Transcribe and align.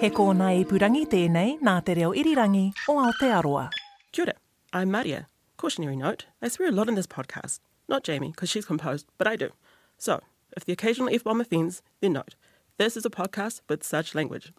He 0.00 0.10
kōna 0.14 0.48
i 0.54 0.64
purangi 0.70 1.04
tēnei 1.10 1.56
nā 1.66 1.72
te 1.84 1.94
reo 1.98 2.12
irirangi 2.14 2.66
o 2.88 2.94
Aotearoa. 3.02 3.64
Kia 4.12 4.24
ora, 4.26 4.34
I'm 4.72 4.90
Maria. 4.92 5.26
Cautionary 5.56 5.96
note, 5.96 6.26
I 6.40 6.48
swear 6.48 6.68
a 6.68 6.72
lot 6.72 6.88
in 6.88 6.94
this 6.94 7.06
podcast. 7.08 7.58
Not 7.88 8.04
Jamie, 8.04 8.30
because 8.30 8.48
she's 8.50 8.64
composed, 8.66 9.06
but 9.18 9.26
I 9.26 9.34
do. 9.36 9.50
So, 9.96 10.20
if 10.56 10.64
the 10.64 10.72
occasional 10.72 11.08
F-bomb 11.12 11.40
offends, 11.40 11.82
then 12.00 12.12
note. 12.12 12.36
This 12.76 12.96
is 12.96 13.04
a 13.04 13.10
podcast 13.10 13.60
with 13.68 13.82
such 13.82 14.14
language. 14.14 14.52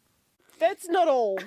That's 0.59 0.89
not 0.89 1.07
all. 1.07 1.39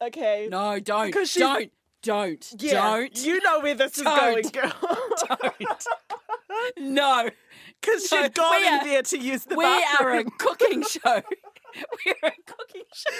Okay. 0.00 0.46
No, 0.50 0.78
don't. 0.78 1.06
Because 1.06 1.30
she's- 1.30 1.42
Don't. 1.46 1.72
Don't. 2.02 2.52
Yeah, 2.60 2.74
Don't. 2.74 3.24
You 3.24 3.40
know 3.42 3.58
where 3.60 3.74
this 3.74 3.96
is 3.98 4.04
Don't. 4.04 4.18
going, 4.18 4.48
girl. 4.50 4.72
don't. 5.28 5.86
No. 6.78 7.28
Because 7.82 8.10
No, 8.10 8.22
she'd 8.22 8.34
gone 8.34 8.50
we 8.60 8.66
in 8.66 8.74
are- 8.74 8.84
there 8.84 9.02
to 9.02 9.18
use 9.18 9.44
the 9.44 9.54
we 9.54 9.64
are 9.64 10.14
a 10.16 10.24
cooking 10.24 10.82
show. 10.82 11.20
We're 12.06 12.14
a 12.28 12.32
cooking 12.46 12.82
show. 12.94 13.10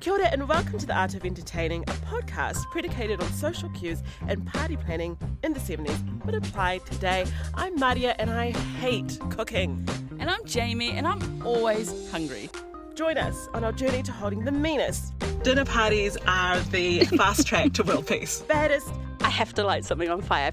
Kia 0.00 0.12
ora 0.14 0.26
and 0.32 0.48
welcome 0.48 0.78
to 0.78 0.86
The 0.86 0.94
Art 0.94 1.14
of 1.14 1.24
Entertaining, 1.24 1.82
a 1.82 1.92
podcast 2.06 2.64
predicated 2.72 3.22
on 3.22 3.32
social 3.32 3.68
cues 3.70 4.02
and 4.26 4.44
party 4.46 4.76
planning 4.76 5.16
in 5.44 5.52
the 5.52 5.60
70s, 5.60 5.96
but 6.24 6.34
applied 6.34 6.84
today. 6.86 7.24
I'm 7.54 7.76
Maria 7.76 8.16
and 8.18 8.28
I 8.30 8.50
hate 8.50 9.18
cooking. 9.30 9.86
And 10.18 10.28
I'm 10.28 10.44
Jamie, 10.44 10.90
and 10.92 11.06
I'm 11.06 11.46
always 11.46 12.10
hungry. 12.10 12.50
Join 12.94 13.18
us 13.18 13.48
on 13.54 13.64
our 13.64 13.72
journey 13.72 14.02
to 14.02 14.12
holding 14.12 14.44
the 14.44 14.52
meanest. 14.52 15.12
Dinner 15.42 15.64
parties 15.64 16.16
are 16.26 16.58
the 16.60 17.04
fast 17.16 17.46
track 17.46 17.72
to 17.74 17.82
world 17.84 18.06
peace. 18.06 18.40
Baddest, 18.48 18.92
I 19.20 19.30
have 19.30 19.52
to 19.54 19.64
light 19.64 19.84
something 19.84 20.08
on 20.10 20.20
fire. 20.22 20.50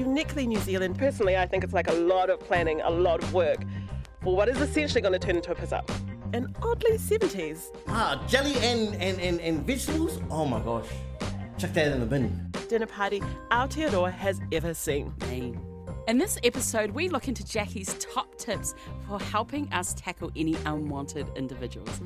Uniquely 0.00 0.46
New 0.46 0.58
Zealand. 0.60 0.98
Personally, 0.98 1.36
I 1.36 1.46
think 1.46 1.62
it's 1.62 1.72
like 1.72 1.88
a 1.88 1.94
lot 1.94 2.30
of 2.30 2.40
planning, 2.40 2.80
a 2.80 2.90
lot 2.90 3.22
of 3.22 3.32
work 3.34 3.58
for 4.22 4.34
what 4.34 4.48
is 4.48 4.60
essentially 4.60 5.00
going 5.00 5.12
to 5.12 5.18
turn 5.18 5.36
into 5.36 5.52
a 5.52 5.54
piss 5.54 5.72
up. 5.72 5.90
And 6.32 6.54
oddly 6.62 6.92
70s. 6.98 7.66
Ah, 7.88 8.24
jelly 8.28 8.54
and, 8.58 8.94
and, 8.96 9.20
and, 9.20 9.40
and 9.40 9.66
vegetables? 9.66 10.20
Oh 10.30 10.44
my 10.46 10.60
gosh. 10.60 10.86
Chuck 11.58 11.72
that 11.74 11.92
in 11.92 12.00
the 12.00 12.06
bin. 12.06 12.50
dinner 12.68 12.86
party 12.86 13.20
Aotearoa 13.50 14.12
has 14.12 14.40
ever 14.52 14.72
seen. 14.74 15.12
Me. 15.28 15.54
In 16.08 16.18
this 16.18 16.38
episode, 16.42 16.90
we 16.92 17.08
look 17.08 17.28
into 17.28 17.44
Jackie's 17.44 17.94
top 17.98 18.36
tips 18.38 18.74
for 19.06 19.20
helping 19.20 19.70
us 19.72 19.92
tackle 19.94 20.30
any 20.34 20.56
unwanted 20.64 21.26
individuals, 21.36 22.00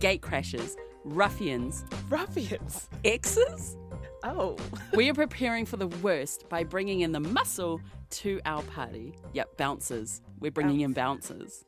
gate 0.00 0.20
crashers, 0.22 0.74
ruffians, 1.04 1.84
Ruffians. 2.10 2.88
exes. 3.04 3.76
Oh. 4.22 4.56
We 4.94 5.08
are 5.10 5.14
preparing 5.14 5.64
for 5.66 5.76
the 5.76 5.86
worst 5.86 6.48
by 6.48 6.64
bringing 6.64 7.00
in 7.00 7.12
the 7.12 7.20
muscle 7.20 7.80
to 8.10 8.40
our 8.46 8.62
party. 8.62 9.14
Yep, 9.32 9.56
bouncers. 9.56 10.22
We're 10.40 10.50
bringing 10.50 10.80
in 10.80 10.92
bouncers. 10.92 11.64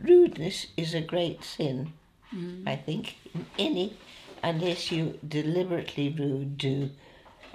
Rudeness 0.00 0.68
is 0.76 0.94
a 0.94 1.00
great 1.00 1.44
sin, 1.44 1.92
mm-hmm. 2.34 2.66
I 2.66 2.76
think, 2.76 3.16
in 3.34 3.46
any, 3.58 3.96
unless 4.42 4.90
you 4.90 5.18
deliberately 5.28 6.14
rude 6.18 6.58
to 6.60 6.90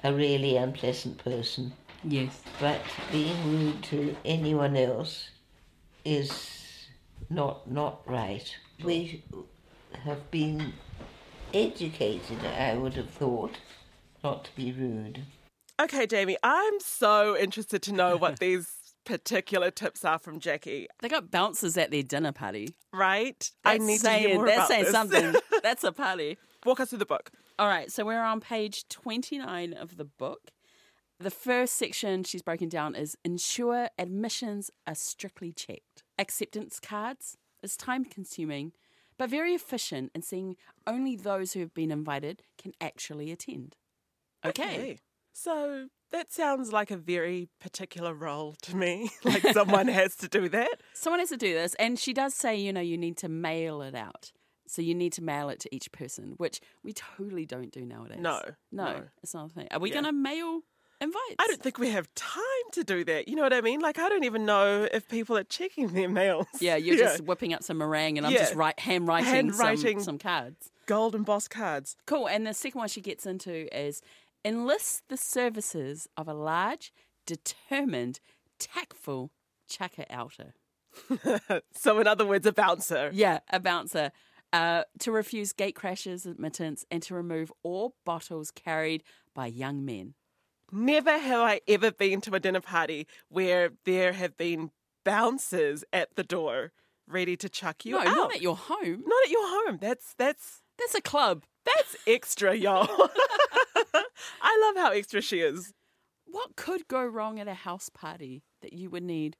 a 0.03 0.13
really 0.13 0.57
unpleasant 0.57 1.17
person. 1.23 1.73
Yes. 2.03 2.41
But 2.59 2.81
being 3.11 3.43
rude 3.51 3.83
to 3.83 4.15
anyone 4.23 4.75
else 4.77 5.29
is 6.05 6.87
not 7.29 7.69
not 7.69 8.01
right. 8.05 8.55
We 8.83 9.23
have 10.03 10.29
been 10.31 10.73
educated, 11.53 12.39
I 12.45 12.75
would 12.75 12.93
have 12.93 13.09
thought, 13.09 13.57
not 14.27 14.43
to 14.45 14.55
be 14.55 14.71
rude. 14.73 15.23
Okay, 15.79 16.05
Jamie, 16.05 16.37
I'm 16.43 16.79
so 16.79 17.37
interested 17.37 17.81
to 17.83 17.93
know 17.93 18.17
what 18.17 18.39
these 18.47 18.67
particular 19.05 19.71
tips 19.71 20.03
are 20.03 20.19
from 20.19 20.39
Jackie, 20.39 20.87
They 21.01 21.07
got 21.07 21.31
bouncers 21.31 21.77
at 21.77 21.91
their 21.91 22.03
dinner 22.03 22.33
party. 22.33 22.75
right? 22.91 23.49
I 23.63 23.77
need 23.77 24.01
saying, 24.01 24.23
to 24.23 24.27
hear 24.29 24.37
more 24.37 24.45
That's 24.47 24.57
about 24.57 24.67
saying 24.67 24.83
this. 24.83 24.91
something. 24.91 25.35
That's 25.63 25.83
a 25.85 25.93
party. 25.93 26.37
Walk 26.65 26.81
us 26.81 26.89
through 26.89 26.97
the 26.99 27.05
book. 27.05 27.31
All 27.57 27.67
right, 27.69 27.89
so 27.89 28.03
we're 28.05 28.21
on 28.21 28.41
page 28.41 28.87
29 28.89 29.71
of 29.73 29.95
the 29.95 30.03
book. 30.03 30.51
The 31.21 31.31
first 31.31 31.75
section 31.75 32.25
she's 32.25 32.41
broken 32.41 32.67
down 32.67 32.95
is 32.95 33.17
ensure 33.23 33.89
admissions 33.97 34.69
are 34.85 34.93
strictly 34.93 35.53
checked. 35.53 36.03
Acceptance 36.19 36.79
cards 36.81 37.37
is 37.63 37.77
time 37.77 38.03
consuming, 38.03 38.73
but 39.17 39.29
very 39.29 39.53
efficient 39.53 40.11
in 40.13 40.21
seeing 40.21 40.57
only 40.85 41.15
those 41.15 41.53
who 41.53 41.61
have 41.61 41.73
been 41.73 41.91
invited 41.91 42.43
can 42.61 42.73
actually 42.81 43.31
attend. 43.31 43.77
Okay. 44.45 44.99
So 45.33 45.87
that 46.11 46.31
sounds 46.31 46.71
like 46.73 46.89
a 46.89 46.97
very 46.97 47.47
particular 47.59 48.13
role 48.13 48.55
to 48.63 48.75
me. 48.75 49.09
like 49.23 49.43
someone 49.53 49.87
has 50.01 50.15
to 50.17 50.27
do 50.27 50.49
that. 50.49 50.81
Someone 50.93 51.19
has 51.19 51.29
to 51.29 51.37
do 51.37 51.53
this, 51.53 51.75
and 51.75 51.99
she 51.99 52.13
does 52.13 52.33
say, 52.33 52.55
you 52.55 52.73
know, 52.73 52.81
you 52.81 52.97
need 52.97 53.17
to 53.17 53.29
mail 53.29 53.81
it 53.81 53.93
out. 53.95 54.31
So 54.67 54.81
you 54.81 54.93
need 54.95 55.13
to 55.13 55.23
mail 55.23 55.49
it 55.49 55.59
to 55.61 55.73
each 55.75 55.91
person, 55.91 56.33
which 56.37 56.59
we 56.83 56.91
totally 56.91 57.45
don't 57.45 57.71
do 57.71 57.85
nowadays. 57.85 58.19
No, 58.19 58.41
no, 58.71 58.85
no. 58.85 59.03
it's 59.23 59.33
not 59.33 59.45
a 59.51 59.53
thing. 59.53 59.67
Are 59.71 59.79
we 59.79 59.89
Yeah. 59.89 60.01
going 60.01 60.05
to 60.05 60.11
mail 60.11 60.61
invites? 60.99 61.35
I 61.39 61.47
don't 61.47 61.61
think 61.61 61.77
we 61.77 61.89
have 61.91 62.13
time 62.15 62.41
to 62.73 62.83
do 62.83 63.05
that. 63.05 63.29
You 63.29 63.35
know 63.37 63.43
what 63.43 63.53
I 63.53 63.61
mean? 63.61 63.79
Like 63.79 63.97
I 63.97 64.09
don't 64.09 64.25
even 64.25 64.45
know 64.45 64.85
if 64.91 65.07
people 65.07 65.37
are 65.37 65.43
checking 65.45 65.87
their 65.93 66.09
mails. 66.09 66.47
Yeah, 66.59 66.75
you're 66.83 66.97
just 66.97 67.21
whipping 67.21 67.53
up 67.53 67.63
some 67.63 67.77
meringue, 67.77 68.17
and 68.17 68.27
I'm 68.27 68.33
just 68.33 68.53
Yeah. 68.53 68.57
write 68.59 68.79
handwriting, 68.79 69.29
Handwriting. 69.29 69.99
Some, 69.99 70.03
some 70.03 70.19
cards. 70.19 70.69
gold 70.85 71.15
embossed 71.15 71.49
cards. 71.49 71.95
Cool. 72.05 72.27
And 72.27 72.45
the 72.45 72.53
second 72.53 72.79
one 72.79 72.89
she 72.89 72.99
gets 73.01 73.25
into 73.25 73.73
is 73.77 74.01
enlist 74.45 75.03
the 75.09 75.17
services 75.17 76.07
of 76.15 76.27
a 76.27 76.33
large, 76.33 76.91
determined, 77.25 78.19
tactful 78.59 79.31
chucker 79.69 80.05
outer. 80.09 80.53
So 81.73 81.99
in 81.99 82.07
other 82.07 82.25
words, 82.25 82.45
a 82.47 82.51
bouncer. 82.51 83.11
Yeah, 83.13 83.39
a 83.51 83.59
bouncer. 83.59 84.11
Uh, 84.53 84.83
to 84.99 85.11
refuse 85.11 85.51
gate 85.53 85.75
crashers 85.75 86.25
admittance 86.25 86.85
and 86.89 87.03
to 87.03 87.13
remove 87.13 87.51
all 87.63 87.95
bottles 88.05 88.49
carried 88.49 89.03
by 89.35 89.45
young 89.47 89.83
men. 89.85 90.13
Never 90.71 91.17
have 91.17 91.41
I 91.41 91.61
ever 91.67 91.91
been 91.91 92.21
to 92.21 92.33
a 92.33 92.39
dinner 92.39 92.61
party 92.61 93.07
where 93.29 93.71
there 93.85 94.13
have 94.13 94.37
been 94.37 94.71
bouncers 95.05 95.83
at 95.93 96.15
the 96.15 96.23
door 96.23 96.71
ready 97.07 97.37
to 97.37 97.47
chuck 97.49 97.85
you 97.85 97.93
no, 97.93 97.99
out. 97.99 98.05
not 98.15 98.35
at 98.35 98.41
your 98.41 98.55
home. 98.55 99.03
Not 99.05 99.25
at 99.25 99.29
your 99.31 99.47
home. 99.65 99.77
That's 99.81 100.13
that's 100.17 100.61
That's 100.79 100.95
a 100.95 101.01
club. 101.01 101.43
that's 101.65 101.95
extra, 102.07 102.55
y'all. 102.55 102.87
I 104.41 104.61
love 104.65 104.83
how 104.83 104.91
extra 104.91 105.21
she 105.21 105.39
is. 105.39 105.73
What 106.25 106.55
could 106.55 106.87
go 106.87 107.03
wrong 107.05 107.39
at 107.39 107.47
a 107.47 107.53
house 107.53 107.89
party 107.89 108.43
that 108.61 108.73
you 108.73 108.89
would 108.89 109.03
need 109.03 109.37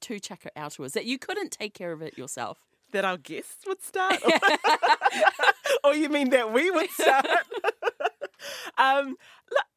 two 0.00 0.18
chucker 0.18 0.50
outers 0.56 0.92
that 0.92 1.04
you 1.04 1.18
couldn't 1.18 1.50
take 1.50 1.74
care 1.74 1.92
of 1.92 2.02
it 2.02 2.16
yourself? 2.16 2.58
That 2.92 3.04
our 3.04 3.18
guests 3.18 3.64
would 3.66 3.82
start, 3.82 4.18
or 5.84 5.94
you 5.94 6.08
mean 6.08 6.30
that 6.30 6.52
we 6.52 6.70
would 6.70 6.90
start? 6.90 7.26
um, 8.78 9.16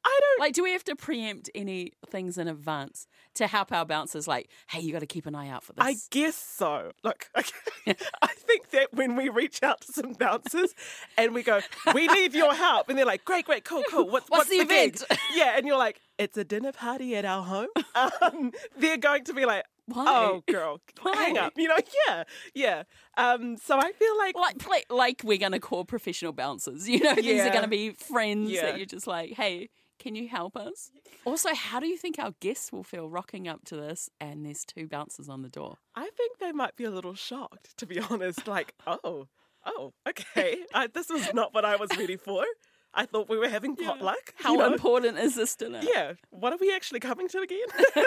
I 0.06 0.20
don't. 0.22 0.40
Like, 0.40 0.54
do 0.54 0.64
we 0.64 0.72
have 0.74 0.84
to 0.86 0.96
preempt 0.96 1.50
any 1.56 1.94
things 2.08 2.38
in 2.38 2.48
advance 2.48 3.08
to 3.36 3.48
help 3.48 3.72
our 3.72 3.86
bouncers? 3.86 4.28
Like, 4.28 4.50
hey, 4.68 4.82
you 4.82 4.92
got 4.92 5.00
to 5.00 5.08
keep 5.08 5.26
an 5.26 5.36
eye 5.36 5.50
out 5.50 5.64
for 5.64 5.74
this. 5.74 5.86
I 5.86 5.96
guess 6.12 6.36
so. 6.36 6.92
Look, 7.04 7.30
okay. 7.38 7.96
I 8.22 8.28
think 8.28 8.70
that 8.72 8.94
when 8.94 9.16
we 9.16 9.30
reach 9.30 9.64
out 9.64 9.82
to 9.82 9.94
some 9.94 10.14
bouncers 10.14 10.74
and 11.18 11.34
we 11.34 11.44
go, 11.44 11.62
"We 11.94 12.08
need 12.08 12.34
your 12.34 12.54
help," 12.54 12.90
and 12.90 12.98
they're 12.98 13.06
like, 13.06 13.26
"Great, 13.26 13.46
great, 13.46 13.64
cool, 13.64 13.84
cool. 13.90 14.10
What's, 14.10 14.30
What's 14.30 14.50
the 14.50 14.66
gig?" 14.66 14.96
event? 14.96 15.04
Yeah, 15.34 15.56
and 15.58 15.66
you're 15.66 15.78
like, 15.78 16.02
"It's 16.18 16.38
a 16.38 16.44
dinner 16.44 16.72
party 16.72 17.16
at 17.16 17.26
our 17.26 17.44
home." 17.44 17.70
Um, 17.96 18.52
they're 18.78 18.98
going 18.98 19.24
to 19.26 19.34
be 19.34 19.46
like, 19.46 19.66
Why? 19.86 20.06
"Oh, 20.08 20.44
girl, 20.48 20.80
hang 21.14 21.38
up." 21.38 21.54
You 21.58 21.68
know? 21.68 21.78
Yeah, 22.08 22.24
yeah. 22.54 22.84
Um, 23.18 23.58
so 23.58 23.78
I 23.78 23.92
feel 23.92 24.18
like 24.18 24.36
like, 24.36 24.60
pla- 24.60 24.96
like 24.96 25.22
we're 25.24 25.38
going 25.38 25.52
to 25.52 25.60
call 25.60 25.86
professional 25.86 26.32
bouncers. 26.34 26.88
You 26.88 27.00
know, 27.00 27.16
these 27.16 27.42
are 27.42 27.50
going 27.50 27.64
to 27.64 27.68
be 27.70 27.92
friends 27.92 28.50
Yeah. 28.52 28.64
that 28.64 28.78
you're 28.78 28.86
just 28.86 29.08
like, 29.08 29.34
hey, 29.34 29.70
can 30.00 30.16
you 30.16 30.28
help 30.28 30.56
us? 30.58 30.92
Also, 31.26 31.54
how 31.54 31.80
do 31.80 31.88
you 31.88 31.98
think 31.98 32.18
our 32.20 32.34
guests 32.40 32.72
will 32.72 32.84
feel 32.84 33.08
rocking 33.10 33.48
up 33.48 33.64
to 33.66 33.76
this 33.76 34.10
and 34.20 34.46
there's 34.46 34.66
two 34.66 34.88
bouncers 34.88 35.30
on 35.30 35.42
the 35.42 35.50
door? 35.50 35.78
I 35.96 36.10
think 36.18 36.40
they 36.40 36.52
might 36.52 36.76
be 36.76 36.84
a 36.84 36.92
little 36.92 37.14
shocked, 37.14 37.78
to 37.78 37.86
be 37.86 38.00
honest. 38.10 38.48
Like, 38.48 38.74
oh, 38.88 39.28
oh, 39.66 39.94
okay. 40.08 40.58
I, 40.74 40.88
this 40.88 41.10
was 41.10 41.34
not 41.34 41.54
what 41.54 41.66
I 41.66 41.76
was 41.78 41.90
ready 41.98 42.18
for. 42.18 42.46
I 42.94 43.06
thought 43.06 43.28
we 43.30 43.38
were 43.38 43.50
having 43.50 43.76
potluck. 43.76 44.34
How 44.36 44.52
you 44.54 44.58
know? 44.60 44.72
important 44.74 45.18
is 45.18 45.36
this 45.36 45.56
dinner? 45.56 45.82
Yeah. 45.82 46.14
What 46.30 46.54
are 46.54 46.58
we 46.60 46.74
actually 46.74 47.00
coming 47.00 47.28
to 47.30 47.40
again? 47.40 48.06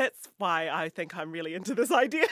That's 0.00 0.28
why 0.38 0.70
I 0.70 0.88
think 0.88 1.14
I'm 1.14 1.30
really 1.30 1.52
into 1.52 1.74
this 1.74 1.92
idea. 1.92 2.24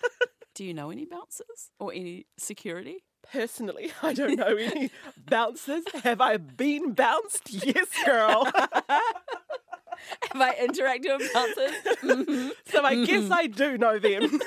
Do 0.54 0.64
you 0.64 0.72
know 0.72 0.88
any 0.88 1.04
bouncers 1.04 1.70
or 1.78 1.92
any 1.92 2.24
security? 2.38 3.04
Personally, 3.30 3.92
I 4.02 4.14
don't 4.14 4.36
know 4.38 4.56
any 4.58 4.90
bouncers. 5.28 5.84
Have 6.02 6.22
I 6.22 6.38
been 6.38 6.94
bounced? 6.94 7.42
Yes, 7.50 7.88
girl. 8.06 8.44
Have 8.54 10.40
I 10.40 10.54
interacted 10.54 11.18
with 11.18 11.30
bouncers? 11.34 12.52
so 12.72 12.84
I 12.86 13.04
guess 13.04 13.30
I 13.30 13.48
do 13.48 13.76
know 13.76 13.98
them. 13.98 14.40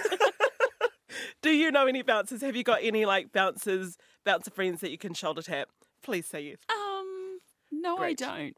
do 1.43 1.51
you 1.51 1.69
know 1.69 1.85
any 1.85 2.01
bouncers? 2.01 2.41
Have 2.41 2.55
you 2.55 2.63
got 2.63 2.79
any 2.81 3.05
like 3.05 3.31
bouncers, 3.31 3.97
bouncer 4.25 4.49
friends 4.49 4.81
that 4.81 4.89
you 4.89 4.97
can 4.97 5.13
shoulder 5.13 5.43
tap? 5.43 5.69
Please 6.01 6.25
say 6.25 6.41
yes. 6.41 6.57
um, 6.75 7.37
no, 7.71 7.97
Great. 7.97 8.19
I 8.23 8.37
don't. 8.37 8.57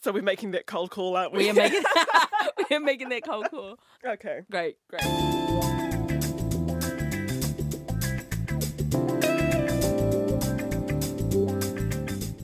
So 0.00 0.10
we're 0.12 0.22
making 0.22 0.52
that 0.52 0.66
cold 0.66 0.90
call, 0.90 1.16
aren't 1.16 1.32
we? 1.32 1.38
We 1.44 1.50
are 1.50 1.54
making 1.54 1.82
we 2.70 2.76
are 2.76 2.80
making 2.80 3.08
that 3.10 3.24
cold 3.24 3.48
call. 3.50 3.78
okay. 4.04 4.40
Great, 4.50 4.76
great. 4.88 5.02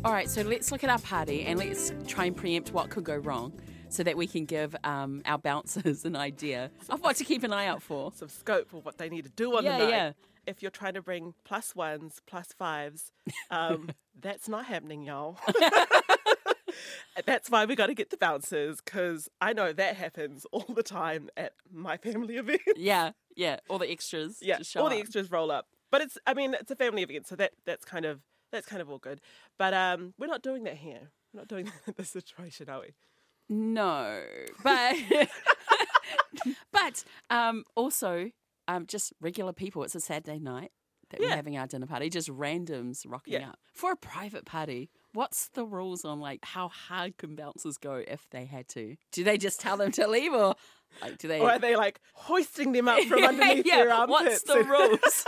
All 0.05 0.13
right, 0.15 0.31
so 0.31 0.43
let's 0.43 0.71
look 0.71 0.85
at 0.85 0.91
our 0.91 1.01
party 1.01 1.45
and 1.45 1.59
let's 1.59 1.93
try 2.07 2.27
and 2.27 2.37
preempt 2.37 2.73
what 2.73 2.89
could 2.89 3.03
go 3.05 3.17
wrong 3.17 3.53
so 3.89 4.03
that 4.05 4.17
we 4.17 4.27
can 4.27 4.45
give 4.45 4.75
um, 4.85 5.21
our 5.27 5.39
bouncers 5.39 6.05
an 6.05 6.15
idea 6.17 6.71
of 6.89 7.03
what 7.03 7.17
to 7.17 7.25
keep 7.25 7.43
an 7.43 7.53
eye 7.53 7.67
out 7.67 7.83
for. 7.83 8.13
Some 8.15 8.29
scope 8.29 8.71
for 8.71 8.81
what 8.81 8.97
they 8.97 9.09
need 9.09 9.25
to 9.25 9.31
do 9.31 9.57
on 9.57 9.65
Yeah, 9.65 9.79
the 9.79 9.85
night. 9.85 9.91
yeah. 9.91 10.13
If 10.47 10.63
you're 10.63 10.71
trying 10.71 10.95
to 10.95 11.03
bring 11.03 11.35
plus 11.45 11.75
ones, 11.75 12.21
plus 12.27 12.53
fives, 12.57 13.11
um, 13.51 13.91
that's 14.21 14.49
not 14.49 14.65
happening, 14.67 15.03
y'all. 15.03 15.39
That's 17.27 17.51
why 17.51 17.65
we 17.65 17.75
got 17.77 17.87
to 17.87 17.95
get 17.95 18.11
the 18.11 18.17
bouncers 18.17 18.81
because 18.85 19.29
I 19.41 19.53
know 19.53 19.73
that 19.73 19.97
happens 19.97 20.47
all 20.53 20.67
the 20.75 20.83
time 20.83 21.29
at 21.37 21.53
my 21.73 21.97
family 21.97 22.37
events. 22.39 22.65
Yeah, 22.77 23.13
yeah, 23.37 23.59
all 23.69 23.79
the 23.79 23.91
extras. 23.91 24.39
Yeah, 24.43 24.59
just 24.59 24.71
show 24.73 24.83
all 24.83 24.89
the 24.91 24.97
up. 24.97 25.01
extras 25.03 25.31
roll 25.31 25.51
up. 25.51 25.67
But 25.91 26.03
it's, 26.03 26.19
I 26.27 26.35
mean, 26.35 26.55
it's 26.55 26.71
a 26.71 26.77
family 26.77 27.03
event, 27.03 27.27
so 27.27 27.37
that 27.37 27.53
that's 27.65 27.85
kind 27.85 28.05
of 28.05 28.21
that's 28.53 28.67
kind 28.67 28.83
of 28.83 28.91
all 28.91 28.99
good. 28.99 29.21
But 29.59 29.75
um, 29.75 30.15
we're 30.19 30.27
not 30.27 30.43
doing 30.43 30.65
that 30.65 30.77
here. 30.77 31.11
We're 31.33 31.41
not 31.41 31.49
doing 31.49 31.65
that 31.67 31.75
in 31.87 31.95
this 31.97 32.11
situation, 32.11 32.69
are 32.69 32.81
we? 32.81 32.95
No, 33.51 34.23
but 34.63 34.95
but 36.73 37.05
um, 37.31 37.65
also 37.75 38.31
um, 38.67 38.87
just 38.87 39.13
regular 39.21 39.53
people. 39.53 39.83
It's 39.83 39.95
a 39.95 40.01
Saturday 40.01 40.39
night 40.39 40.71
that 41.11 41.21
we're 41.21 41.31
having 41.35 41.57
our 41.57 41.67
dinner 41.67 41.87
party. 41.87 42.11
Just 42.11 42.29
randoms 42.29 43.05
rocking 43.07 43.35
Yeah. 43.35 43.51
up 43.51 43.59
for 43.73 43.93
a 43.93 43.97
private 43.97 44.45
party. 44.45 44.91
What's 45.15 45.49
the 45.49 45.65
rules 45.65 46.05
on 46.05 46.21
like 46.21 46.45
how 46.45 46.69
hard 46.69 47.17
can 47.17 47.35
bouncers 47.35 47.79
go 47.79 47.95
if 48.07 48.27
they 48.31 48.45
had 48.45 48.69
to? 48.69 48.97
Do 49.13 49.25
they 49.25 49.39
just 49.39 49.61
tell 49.61 49.77
them 49.77 49.91
to 49.93 50.07
leave, 50.07 50.33
or 50.33 50.55
like 51.03 51.19
do 51.19 51.29
they? 51.29 51.41
Or 51.41 51.53
are 51.53 51.59
they 51.59 51.77
like 51.77 52.01
hoisting 52.13 52.73
them 52.73 52.89
up 52.89 53.03
from 53.05 53.25
underneath 53.25 53.67
yeah, 53.67 53.77
their 53.77 53.93
armpits? 53.93 54.21
What's 54.21 54.43
the 54.43 54.65
rules? 54.69 55.25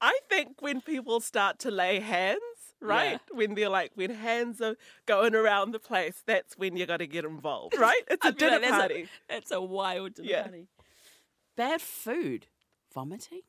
I 0.00 0.18
think 0.28 0.60
when 0.60 0.80
people 0.80 1.20
start 1.20 1.58
to 1.60 1.70
lay 1.70 2.00
hands, 2.00 2.40
right? 2.80 3.20
When 3.32 3.54
they're 3.54 3.68
like, 3.68 3.92
when 3.94 4.10
hands 4.10 4.60
are 4.60 4.76
going 5.06 5.34
around 5.34 5.72
the 5.72 5.78
place, 5.78 6.22
that's 6.26 6.56
when 6.56 6.76
you 6.76 6.86
got 6.86 6.98
to 6.98 7.06
get 7.06 7.24
involved, 7.24 7.76
right? 7.78 8.02
It's 8.08 8.24
a 8.26 8.32
dinner 8.32 8.52
like 8.52 8.62
that's 8.62 8.72
a- 8.74 8.78
party. 8.78 9.08
That's 9.28 9.50
a 9.50 9.60
wild 9.60 10.14
dinner 10.14 10.28
Yeah. 10.28 10.42
party. 10.42 10.66
Bad 11.56 11.82
food, 11.82 12.46
vomiting, 12.94 13.42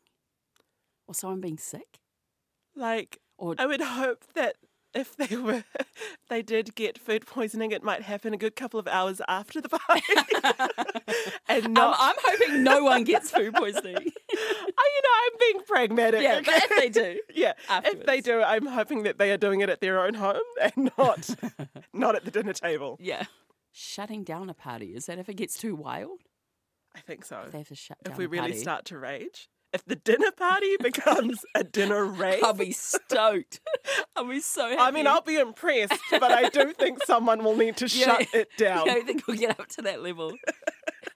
or 1.07 1.13
someone 1.15 1.39
being 1.39 1.57
sick, 1.57 1.99
Like, 2.75 3.19
or 3.37 3.55
I 3.57 3.65
would 3.65 3.81
hope 3.81 4.25
that 4.33 4.55
if 4.93 5.15
they 5.15 5.35
were, 5.37 5.63
if 5.79 6.19
they 6.29 6.41
did 6.41 6.75
get 6.75 6.97
food 6.97 7.25
poisoning, 7.25 7.71
it 7.71 7.83
might 7.83 8.03
happen 8.03 8.33
a 8.33 8.37
good 8.37 8.55
couple 8.55 8.79
of 8.79 8.87
hours 8.87 9.21
after 9.27 9.61
the 9.61 9.69
party, 9.69 10.03
and 11.47 11.77
um. 11.77 11.95
I'm 11.97 12.15
hoping 12.19 12.63
no 12.63 12.83
one 12.83 13.03
gets 13.03 13.31
food 13.31 13.53
poisoning. 13.55 13.95
oh, 13.95 14.01
you 14.01 15.01
know, 15.01 15.15
I'm 15.15 15.31
being 15.39 15.65
pragmatic. 15.65 16.21
Yeah, 16.21 16.41
but 16.45 16.53
if 16.55 16.69
they 16.77 16.89
do, 16.89 17.19
yeah, 17.33 17.53
if 17.85 18.05
they 18.05 18.21
do, 18.21 18.41
I'm 18.41 18.65
hoping 18.65 19.03
that 19.03 19.17
they 19.17 19.31
are 19.31 19.37
doing 19.37 19.61
it 19.61 19.69
at 19.69 19.81
their 19.81 20.01
own 20.03 20.15
home 20.15 20.41
and 20.61 20.91
not, 20.97 21.29
not 21.93 22.15
at 22.15 22.25
the 22.25 22.31
dinner 22.31 22.53
table. 22.53 22.97
Yeah. 22.99 23.25
Shutting 23.73 24.23
down 24.23 24.49
a 24.49 24.53
party 24.53 24.87
is 24.95 25.05
that 25.05 25.17
if 25.17 25.29
it 25.29 25.35
gets 25.35 25.57
too 25.57 25.75
wild, 25.75 26.19
I 26.93 26.99
think 26.99 27.23
so. 27.23 27.45
they 27.49 27.59
have 27.59 27.69
to 27.69 27.75
shut 27.75 28.03
down. 28.03 28.11
If 28.11 28.17
we 28.17 28.25
really 28.25 28.49
party. 28.49 28.59
start 28.59 28.85
to 28.85 28.97
rage, 28.97 29.47
if 29.73 29.83
the 29.85 29.95
dinner 29.95 30.31
party 30.31 30.75
becomes 30.81 31.45
a 31.55 31.63
dinner 31.63 32.05
rave, 32.05 32.43
I'll 32.43 32.53
be 32.53 32.71
stoked. 32.71 33.59
I'll 34.15 34.27
be 34.27 34.39
so 34.41 34.67
happy. 34.69 34.81
I 34.81 34.91
mean, 34.91 35.07
I'll 35.07 35.21
be 35.21 35.37
impressed, 35.37 35.93
but 36.11 36.31
I 36.31 36.49
do 36.49 36.73
think 36.73 37.03
someone 37.05 37.43
will 37.43 37.55
need 37.55 37.77
to 37.77 37.85
Yeah. 37.87 38.05
shut 38.17 38.27
it 38.33 38.49
down. 38.57 38.89
I 38.89 38.93
don't 38.95 39.05
think 39.07 39.27
we'll 39.27 39.37
get 39.37 39.59
up 39.59 39.67
to 39.69 39.81
that 39.83 40.01
level. 40.03 40.33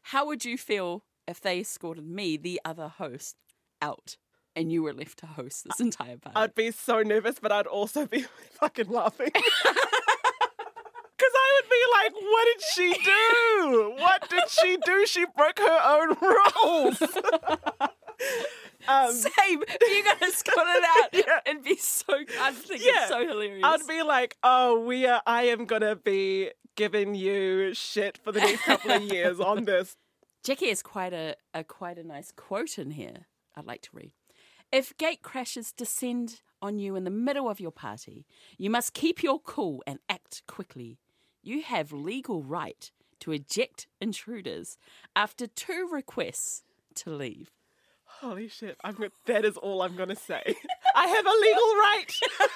How 0.04 0.26
would 0.28 0.46
you 0.46 0.58
feel 0.58 1.04
if 1.28 1.42
they 1.42 1.60
escorted 1.60 2.06
me, 2.06 2.38
the 2.38 2.62
other 2.64 2.88
host, 2.88 3.36
out, 3.82 4.18
and 4.56 4.72
you 4.72 4.84
were 4.84 4.94
left 4.94 5.20
to 5.20 5.26
host 5.26 5.64
this 5.66 5.80
entire 5.80 6.18
party? 6.18 6.36
I'd 6.38 6.56
be 6.56 6.72
so 6.72 7.02
nervous, 7.02 7.36
but 7.42 7.52
I'd 7.52 7.68
also 7.68 8.06
be 8.06 8.26
fucking 8.60 8.88
laughing. 8.90 9.32
Because 11.18 11.32
I 11.34 11.62
would 11.62 11.70
be 11.70 11.84
like, 11.94 12.14
what 12.22 12.46
did 12.46 12.62
she 12.74 12.94
do? 13.04 13.96
What 13.98 14.30
did 14.30 14.50
she 14.50 14.78
do? 14.86 15.06
She 15.08 15.26
broke 15.36 15.60
her 15.60 15.80
own 15.84 16.16
rules. 16.22 17.00
um, 18.88 19.12
Same. 19.14 19.64
You 19.82 20.04
got 20.04 20.20
to 20.20 20.26
escort 20.26 20.66
it 20.68 20.84
out 20.84 21.10
Yeah. 21.28 21.40
and 21.52 21.64
be 21.64 21.76
so. 21.78 22.14
I 22.42 22.52
think 22.52 22.84
Yeah. 22.84 22.92
it's 23.02 23.10
so 23.10 23.26
hilarious. 23.28 23.64
I'd 23.64 23.88
be 23.88 24.02
like, 24.04 24.38
oh, 24.44 24.80
we 24.80 25.06
are, 25.06 25.22
I 25.26 25.44
am 25.44 25.66
going 25.66 25.82
to 25.82 25.96
be 25.96 26.52
giving 26.76 27.16
you 27.16 27.74
shit 27.74 28.18
for 28.24 28.32
the 28.32 28.40
next 28.42 28.64
couple 28.64 28.92
of 28.92 29.02
years 29.04 29.40
on 29.40 29.66
this. 29.66 29.96
Jackie 30.44 30.70
has 30.70 30.84
quite 30.84 31.14
a, 31.14 31.36
a 31.54 31.64
quite 31.64 31.98
a 31.98 32.04
nice 32.04 32.32
quote 32.32 32.78
in 32.78 32.92
here. 32.92 33.28
I'd 33.56 33.66
like 33.66 33.82
to 33.84 33.90
read. 33.94 34.12
If 34.72 34.96
gate 34.98 35.22
crashes 35.22 35.72
descend 35.72 36.42
on 36.62 36.78
you 36.80 36.96
in 36.96 37.04
the 37.04 37.10
middle 37.12 37.50
of 37.50 37.60
your 37.60 37.72
party, 37.72 38.26
you 38.58 38.70
must 38.70 38.94
keep 38.94 39.24
your 39.24 39.40
cool 39.40 39.82
and 39.88 40.00
act 40.10 40.44
quickly. 40.48 41.00
You 41.42 41.62
have 41.62 41.92
legal 41.94 42.44
right 42.44 42.92
to 43.22 43.32
eject 43.32 43.88
intruders 44.02 44.78
after 45.16 45.48
two 45.48 45.88
requests 45.92 46.64
to 46.96 47.10
leave. 47.12 47.52
Holy 48.22 48.48
shit, 48.48 48.78
I'm 48.84 48.96
go- 48.96 49.10
that 49.28 49.46
is 49.46 49.58
all 49.58 49.82
I'm 49.82 49.96
going 49.96 50.10
to 50.10 50.16
say. 50.16 50.42
I 50.96 51.08
have 51.08 51.26
a 51.26 51.30
legal 51.30 51.76
right. 51.76 52.12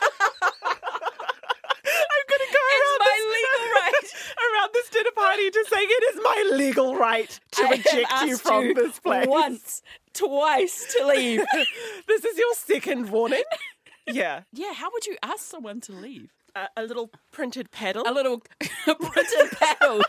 I'm 1.92 2.26
going 2.28 2.44
to 2.48 2.54
go 2.54 2.60
It's 2.70 2.82
around 2.82 3.00
my 3.00 3.16
this, 3.18 3.26
legal 3.36 3.72
right. 3.82 4.08
around 4.54 4.70
this 4.74 4.90
dinner 4.90 5.12
party 5.16 5.50
to 5.52 5.66
say 5.70 5.78
it 5.80 6.16
is 6.16 6.22
my 6.24 6.52
legal 6.58 6.96
right 6.96 7.40
to 7.54 7.64
I 7.64 7.68
have 7.68 7.80
eject 7.80 8.22
you 8.26 8.38
from 8.38 8.66
you 8.66 8.74
this 8.74 9.00
place. 9.00 9.28
once, 9.28 9.82
twice 10.14 10.94
to 10.98 11.08
leave. 11.08 11.42
this 12.08 12.26
is 12.26 12.38
your 12.38 12.54
second 12.56 13.10
warning. 13.10 13.44
Yeah, 14.08 14.42
yeah, 14.54 14.74
how 14.74 14.90
would 14.92 15.06
you 15.06 15.18
ask 15.24 15.40
someone 15.46 15.82
to 15.82 15.92
leave? 15.94 16.30
a, 16.56 16.68
a 16.78 16.84
little 16.84 17.12
printed 17.32 17.70
paddle. 17.72 18.04
A 18.08 18.12
little 18.12 18.42
printed 18.86 19.52
paddle. 19.52 20.02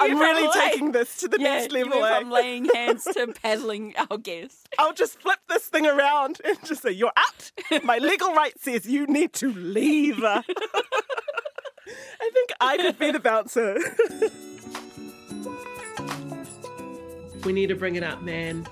I'm 0.00 0.18
really 0.18 0.42
from 0.42 0.60
taking 0.60 0.92
this 0.92 1.16
to 1.18 1.28
the 1.28 1.38
yeah, 1.38 1.58
next 1.58 1.72
you 1.72 1.84
level. 1.84 2.00
went 2.00 2.14
eh? 2.14 2.20
from 2.20 2.30
laying 2.30 2.64
hands 2.74 3.04
to 3.04 3.34
paddling 3.42 3.94
our 3.96 4.18
guest. 4.18 4.68
I'll 4.78 4.92
just 4.92 5.20
flip 5.20 5.38
this 5.48 5.66
thing 5.66 5.86
around 5.86 6.40
and 6.44 6.58
just 6.64 6.82
say, 6.82 6.90
You're 6.90 7.12
out. 7.16 7.50
My 7.84 7.98
legal 8.02 8.32
right 8.34 8.58
says 8.60 8.86
you 8.86 9.06
need 9.06 9.32
to 9.34 9.52
leave. 9.52 10.22
I 10.24 10.42
think 12.32 12.52
I 12.60 12.76
could 12.78 12.98
be 12.98 13.10
the 13.12 13.20
bouncer. 13.20 13.78
we 17.44 17.52
need 17.52 17.68
to 17.68 17.74
bring 17.74 17.96
it 17.96 18.02
up, 18.02 18.22
man. 18.22 18.66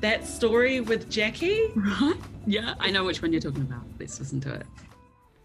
That 0.00 0.26
story 0.26 0.80
with 0.80 1.10
Jackie? 1.10 1.70
Right? 1.74 2.16
Yeah, 2.46 2.74
I 2.78 2.90
know 2.90 3.04
which 3.04 3.22
one 3.22 3.32
you're 3.32 3.40
talking 3.40 3.62
about. 3.62 3.82
Let's 3.98 4.18
listen 4.18 4.40
to 4.42 4.54
it. 4.54 4.66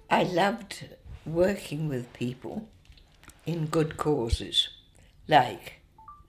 I 0.09 0.23
loved 0.23 0.85
working 1.25 1.89
with 1.89 2.11
people 2.13 2.67
in 3.45 3.65
good 3.67 3.97
causes, 3.97 4.69
like 5.27 5.79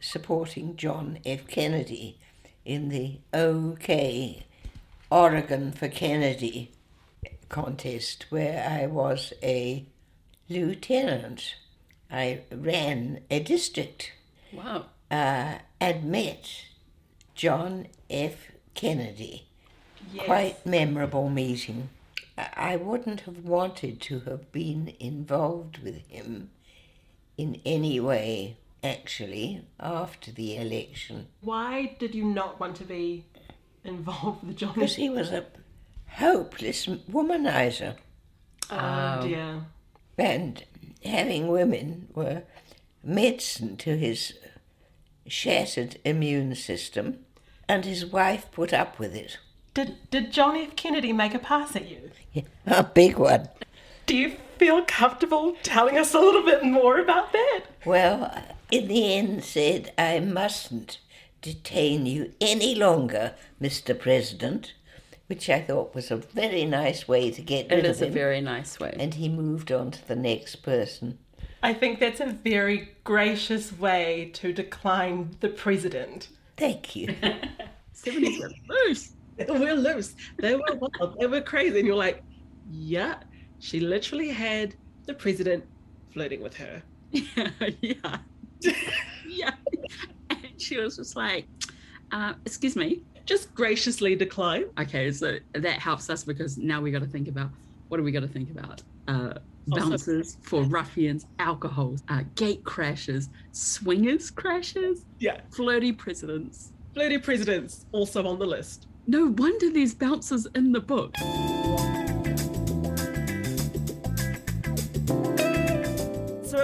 supporting 0.01 0.77
John 0.77 1.19
F. 1.25 1.47
Kennedy 1.47 2.19
in 2.65 2.89
the 2.89 3.19
OK 3.33 4.47
Oregon 5.11 5.73
for 5.73 5.89
Kennedy 5.89 6.73
contest, 7.49 8.27
where 8.31 8.67
I 8.69 8.87
was 8.87 9.33
a 9.43 9.85
lieutenant. 10.49 11.55
I 12.11 12.41
ran 12.53 13.21
a 13.31 13.41
district 13.41 14.13
Wow. 14.53 14.87
uh, 15.11 15.59
and 15.81 16.05
met 16.05 16.65
John 17.35 17.87
F. 18.11 18.51
Kennedy. 18.75 19.47
Quite 20.19 20.65
memorable 20.65 21.29
meeting. 21.29 21.89
I 22.39 22.77
wouldn't 22.77 23.23
have 23.23 23.39
wanted 23.39 24.01
to 24.03 24.21
have 24.21 24.53
been 24.53 24.95
involved 25.01 25.79
with 25.79 26.07
him 26.09 26.51
in 27.37 27.61
any 27.65 27.99
way, 27.99 28.57
actually, 28.83 29.63
after 29.81 30.31
the 30.31 30.57
election, 30.57 31.29
Why 31.41 31.97
did 31.99 32.15
you 32.15 32.25
not 32.25 32.59
want 32.61 32.77
to 32.77 32.85
be 32.85 33.25
involved 33.85 34.47
with 34.47 34.57
John? 34.57 34.75
because 34.75 34.97
he 34.97 35.09
was 35.09 35.31
a 35.31 35.45
hopeless 36.09 36.87
womanizer. 36.87 37.97
Oh, 38.71 39.19
oh, 39.21 39.27
dear. 39.27 39.63
and 40.19 40.65
having 41.05 41.49
women 41.49 42.09
were 42.15 42.43
medicine 43.05 43.77
to 43.79 43.97
his 43.97 44.35
shattered 45.27 45.99
immune 46.05 46.55
system, 46.55 47.21
and 47.69 47.85
his 47.85 48.05
wife 48.07 48.47
put 48.53 48.73
up 48.73 48.99
with 48.99 49.15
it. 49.15 49.39
Did, 49.75 49.97
did 50.11 50.33
John 50.33 50.57
F. 50.57 50.75
Kennedy 50.75 51.13
make 51.13 51.35
a 51.35 51.39
pass 51.39 51.77
at 51.77 51.89
you? 51.89 52.11
A 52.67 52.83
big 52.83 53.19
one. 53.19 53.49
Do 54.07 54.17
you 54.17 54.37
feel 54.59 54.83
comfortable 54.85 55.55
telling 55.63 55.99
us 55.99 56.15
a 56.15 56.19
little 56.19 56.43
bit 56.45 56.65
more 56.65 56.99
about 56.99 57.33
that? 57.33 57.63
Well, 57.87 58.43
in 58.71 58.89
the 58.89 59.15
end, 59.15 59.45
said, 59.45 59.93
I 59.97 60.19
mustn't 60.21 60.99
detain 61.41 62.05
you 62.05 62.33
any 62.41 62.75
longer, 62.75 63.35
Mr. 63.63 63.97
President, 63.99 64.75
which 65.29 65.49
I 65.49 65.61
thought 65.61 65.95
was 65.95 66.11
a 66.11 66.17
very 66.17 66.65
nice 66.65 67.07
way 67.07 67.31
to 67.31 67.41
get 67.41 67.71
rid 67.71 67.81
It 67.81 67.85
of 67.85 67.91
is 67.93 68.03
a 68.03 68.09
very 68.09 68.41
nice 68.41 68.81
way. 68.81 68.95
and 68.99 69.15
he 69.15 69.29
moved 69.29 69.71
on 69.71 69.93
to 69.93 70.09
the 70.09 70.17
next 70.17 70.57
person. 70.57 71.19
I 71.63 71.75
think 71.75 72.01
that's 72.01 72.21
a 72.21 72.27
very 72.27 72.91
gracious 73.05 73.73
way 73.79 74.31
to 74.35 74.53
decline 74.53 75.37
the 75.41 75.49
president. 75.49 76.29
Thank 76.57 76.97
you. 76.97 77.09
70s 77.95 78.41
were 78.41 78.51
loose. 78.69 79.13
They 79.37 79.45
were 79.47 79.75
loose. 79.75 80.15
They 80.39 80.55
were 80.57 80.75
wild. 80.75 81.19
They 81.21 81.27
were 81.27 81.41
crazy. 81.41 81.79
And 81.79 81.87
you're 81.87 81.97
like, 81.97 82.23
yeah, 82.71 83.21
she 83.59 83.81
literally 83.81 84.31
had 84.31 84.75
the 85.07 85.15
president 85.15 85.65
flirting 86.13 86.43
with 86.43 86.55
her. 86.57 86.83
yeah. 87.81 88.19
yeah. 89.29 89.51
And 90.31 90.39
she 90.59 90.79
was 90.79 90.97
just 90.97 91.17
like, 91.17 91.47
uh, 92.13 92.35
excuse 92.45 92.77
me. 92.77 93.03
Just 93.25 93.53
graciously 93.55 94.15
decline. 94.15 94.67
Okay, 94.79 95.11
so 95.11 95.39
that 95.53 95.79
helps 95.81 96.09
us 96.11 96.23
because 96.23 96.57
now 96.59 96.81
we 96.81 96.91
got 96.93 97.01
to 97.01 97.07
think 97.09 97.27
about 97.29 97.51
what 97.89 97.97
do 97.99 98.03
we 98.05 98.13
got 98.13 98.21
to 98.21 98.29
think 98.29 98.51
about? 98.51 98.83
Uh, 99.09 99.35
bouncers 99.67 100.37
for 100.43 100.63
ruffians, 100.69 101.27
alcohols, 101.39 102.03
uh, 102.09 102.23
gate 102.37 102.63
crashes, 102.65 103.29
swingers 103.53 104.31
crashes, 104.31 105.05
Yeah. 105.19 105.41
flirty 105.51 105.93
presidents. 105.93 106.73
Flirty 106.95 107.19
presidents 107.19 107.85
also 107.93 108.27
on 108.27 108.39
the 108.39 108.47
list. 108.47 108.87
No 109.07 109.27
wonder 109.39 109.71
there's 109.71 109.95
bouncers 109.95 110.47
in 110.55 110.73
the 110.73 110.81
book. 110.81 111.15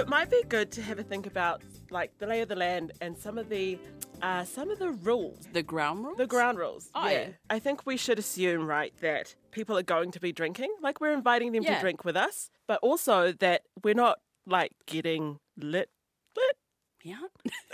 It 0.03 0.09
might 0.09 0.29
be 0.29 0.43
good 0.49 0.71
to 0.73 0.81
have 0.81 0.99
a 0.99 1.03
think 1.03 1.25
about 1.25 1.61
like 1.89 2.11
the 2.19 2.27
lay 2.27 2.41
of 2.41 2.49
the 2.49 2.55
land 2.55 2.91
and 3.01 3.17
some 3.17 3.37
of 3.37 3.49
the 3.49 3.77
uh, 4.21 4.43
some 4.45 4.69
of 4.69 4.79
the 4.79 4.91
rules. 4.91 5.39
The 5.53 5.63
ground 5.63 6.05
rules? 6.05 6.17
The 6.17 6.27
ground 6.27 6.57
rules. 6.57 6.89
Oh, 6.95 7.07
yeah. 7.09 7.27
I 7.49 7.59
think 7.59 7.85
we 7.85 7.97
should 7.97 8.19
assume, 8.19 8.65
right, 8.67 8.93
that 9.01 9.35
people 9.51 9.77
are 9.77 9.83
going 9.83 10.11
to 10.11 10.19
be 10.19 10.31
drinking. 10.31 10.73
Like 10.81 11.01
we're 11.01 11.11
inviting 11.13 11.51
them 11.51 11.63
Yeah. 11.63 11.75
to 11.75 11.81
drink 11.81 12.05
with 12.05 12.15
us, 12.15 12.49
but 12.67 12.79
also 12.81 13.33
that 13.33 13.63
we're 13.83 13.93
not 13.95 14.19
like 14.45 14.71
getting 14.85 15.39
lit. 15.57 15.89
Lit. 16.37 16.57
Yeah. 17.03 17.15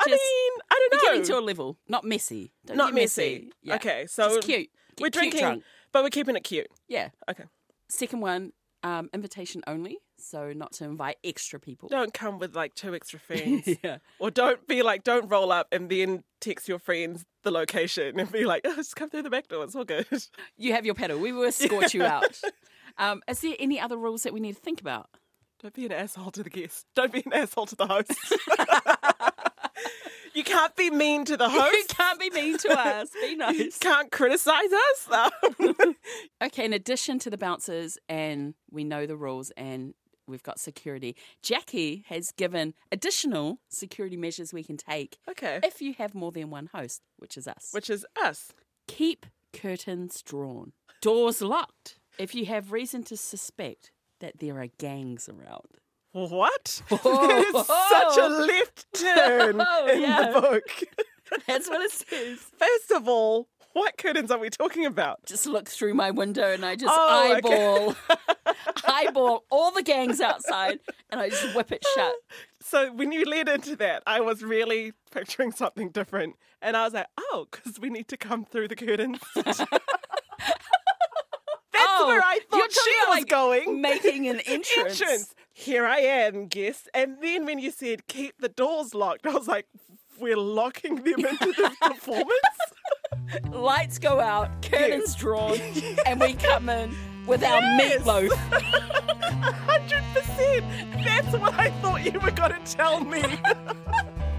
I 0.00 0.04
Just- 0.08 0.22
mean, 0.22 0.52
I 0.70 0.88
don't 0.90 0.92
know. 1.02 1.10
getting 1.10 1.22
to 1.24 1.38
a 1.38 1.40
level. 1.40 1.76
Not 1.88 2.04
messy. 2.04 2.52
Don't 2.66 2.76
not 2.76 2.94
get 2.94 3.00
messy. 3.02 3.50
Yeah. 3.62 3.74
Okay, 3.76 4.06
so 4.06 4.36
Just 4.36 4.46
cute. 4.46 4.68
Get 4.96 5.02
we're 5.02 5.10
cute 5.10 5.12
drinking, 5.12 5.40
drunk. 5.40 5.62
but 5.92 6.02
we're 6.04 6.10
keeping 6.10 6.36
it 6.36 6.44
cute. 6.44 6.68
Yeah. 6.88 7.08
Okay. 7.30 7.44
Second 7.90 8.20
one, 8.20 8.52
um, 8.82 9.08
invitation 9.12 9.62
only. 9.66 9.98
So 10.20 10.52
not 10.52 10.72
to 10.74 10.84
invite 10.84 11.16
extra 11.22 11.60
people. 11.60 11.88
Don't 11.88 12.12
come 12.12 12.38
with 12.38 12.56
like 12.56 12.74
two 12.74 12.94
extra 12.94 13.18
friends. 13.28 13.68
yeah. 13.84 13.98
Or 14.18 14.30
don't 14.30 14.66
be 14.66 14.82
like, 14.82 15.04
don't 15.04 15.28
roll 15.28 15.52
up 15.52 15.68
and 15.70 15.88
then 15.88 16.24
text 16.40 16.68
your 16.68 16.78
friends 16.80 17.24
the 17.44 17.50
location 17.52 18.18
and 18.18 18.30
be 18.32 18.44
like, 18.44 18.62
oh, 18.64 18.74
just 18.74 18.96
come 18.96 19.08
through 19.10 19.22
the 19.22 19.30
back 19.30 19.48
door. 19.48 19.62
It's 19.64 19.76
all 19.76 19.84
good. 19.84 20.06
You 20.56 20.72
have 20.72 20.84
your 20.84 20.94
pedal. 20.94 21.18
We 21.18 21.30
will 21.32 21.44
escort 21.44 21.94
you 21.94 22.04
out. 22.04 22.40
Um, 23.00 23.22
is 23.28 23.40
there 23.42 23.54
any 23.60 23.78
other 23.78 23.96
rules 23.96 24.24
that 24.24 24.32
we 24.32 24.40
need 24.40 24.56
to 24.56 24.60
think 24.60 24.80
about? 24.80 25.08
Don't 25.62 25.72
be 25.72 25.86
an 25.86 25.92
asshole 25.92 26.32
to 26.32 26.42
the 26.42 26.50
guest. 26.50 26.84
Don't 26.96 27.12
be 27.12 27.22
an 27.24 27.32
asshole 27.32 27.66
to 27.66 27.76
the 27.76 27.86
host. 27.86 28.10
You 30.34 30.44
can't 30.44 30.74
be 30.76 30.90
mean 30.90 31.24
to 31.26 31.36
the 31.36 31.48
host. 31.48 31.72
You 31.72 31.84
can't 31.88 32.20
be 32.20 32.30
mean 32.30 32.58
to 32.58 32.78
us. 32.78 33.10
Be 33.20 33.28
You 33.30 33.36
nice. 33.36 33.78
can't 33.78 34.10
criticize 34.10 34.72
us. 34.72 35.30
Okay, 36.42 36.64
in 36.64 36.72
addition 36.72 37.18
to 37.20 37.30
the 37.30 37.38
bouncers, 37.38 37.98
and 38.08 38.54
we 38.70 38.84
know 38.84 39.06
the 39.06 39.16
rules, 39.16 39.50
and 39.56 39.94
we've 40.28 40.42
got 40.42 40.60
security, 40.60 41.16
Jackie 41.42 42.04
has 42.08 42.30
given 42.32 42.74
additional 42.92 43.58
security 43.68 44.16
measures 44.16 44.52
we 44.52 44.62
can 44.62 44.76
take 44.76 45.18
okay. 45.28 45.58
if 45.64 45.80
you 45.82 45.94
have 45.94 46.14
more 46.14 46.30
than 46.30 46.50
one 46.50 46.68
host, 46.72 47.02
which 47.18 47.36
is 47.36 47.48
us. 47.48 47.70
Which 47.72 47.90
is 47.90 48.06
us. 48.22 48.52
Keep 48.86 49.26
curtains 49.52 50.22
drawn, 50.22 50.72
doors 51.02 51.42
locked 51.42 51.98
if 52.18 52.34
you 52.34 52.46
have 52.46 52.72
reason 52.72 53.02
to 53.04 53.16
suspect 53.16 53.90
that 54.20 54.38
there 54.38 54.60
are 54.60 54.68
gangs 54.78 55.28
around. 55.28 55.78
What? 56.12 56.82
it's 56.90 57.66
such 57.68 58.16
a 58.18 58.28
left 58.28 58.86
turn 58.94 59.60
Oh, 59.66 59.86
in 59.92 60.00
yeah. 60.02 60.30
the 60.32 60.40
book. 60.40 60.84
That's 61.46 61.68
what 61.68 61.82
it 61.82 61.90
says. 61.92 62.38
First 62.58 62.90
of 62.92 63.06
all, 63.08 63.48
what 63.74 63.98
curtains 63.98 64.30
are 64.30 64.38
we 64.38 64.48
talking 64.50 64.86
about? 64.86 65.24
Just 65.26 65.46
look 65.46 65.68
through 65.68 65.94
my 65.94 66.10
window 66.10 66.52
and 66.52 66.64
I 66.64 66.74
just 66.74 66.92
Oh, 66.96 67.34
okay. 67.36 67.36
eyeball, 67.36 67.96
eyeball 68.86 69.44
all 69.50 69.70
the 69.70 69.82
gangs 69.82 70.20
outside, 70.22 70.80
and 71.10 71.20
I 71.20 71.28
just 71.28 71.54
whip 71.54 71.70
it 71.70 71.84
shut. 71.94 72.14
So 72.62 72.90
when 72.92 73.12
you 73.12 73.24
led 73.26 73.48
into 73.48 73.76
that, 73.76 74.02
I 74.06 74.20
was 74.20 74.42
really 74.42 74.94
picturing 75.12 75.52
something 75.52 75.90
different, 75.90 76.36
and 76.62 76.76
I 76.76 76.84
was 76.84 76.94
like, 76.94 77.06
"Oh, 77.18 77.46
because 77.50 77.78
we 77.78 77.90
need 77.90 78.08
to 78.08 78.16
come 78.16 78.44
through 78.46 78.68
the 78.68 78.76
curtains." 78.76 79.20
That's 79.34 79.60
Oh, 82.00 82.06
where 82.08 82.20
I 82.20 82.40
thought 82.50 82.72
she 82.72 82.90
was 82.90 83.08
like 83.10 83.28
going. 83.28 83.80
making 83.80 84.26
an 84.28 84.40
entrance. 84.40 85.00
Entrance. 85.00 85.34
Here 85.60 85.86
I 85.86 85.98
am, 85.98 86.46
guess. 86.46 86.86
And 86.94 87.16
then 87.20 87.44
when 87.44 87.58
you 87.58 87.72
said 87.72 88.06
keep 88.06 88.38
the 88.40 88.48
doors 88.48 88.94
locked, 88.94 89.26
I 89.26 89.30
was 89.34 89.48
like, 89.48 89.66
"We're 90.20 90.36
locking 90.36 90.94
them 91.02 91.26
into 91.26 91.52
this 91.52 91.76
performance." 91.82 92.30
Lights 93.50 93.98
go 93.98 94.20
out, 94.20 94.62
curtains 94.62 95.16
drawn, 95.16 95.58
and 96.06 96.20
we 96.20 96.34
come 96.34 96.68
in 96.68 96.94
with 97.26 97.42
our 97.42 97.60
Yes. 97.60 98.02
meatloaf. 98.04 98.30
hundred 99.66 100.04
percent. 100.14 100.64
That's 101.04 101.32
what 101.36 101.54
I 101.54 101.70
thought 101.82 102.04
you 102.04 102.20
were 102.20 102.30
going 102.30 102.52
to 102.52 102.76
tell 102.76 103.00
me. 103.00 103.22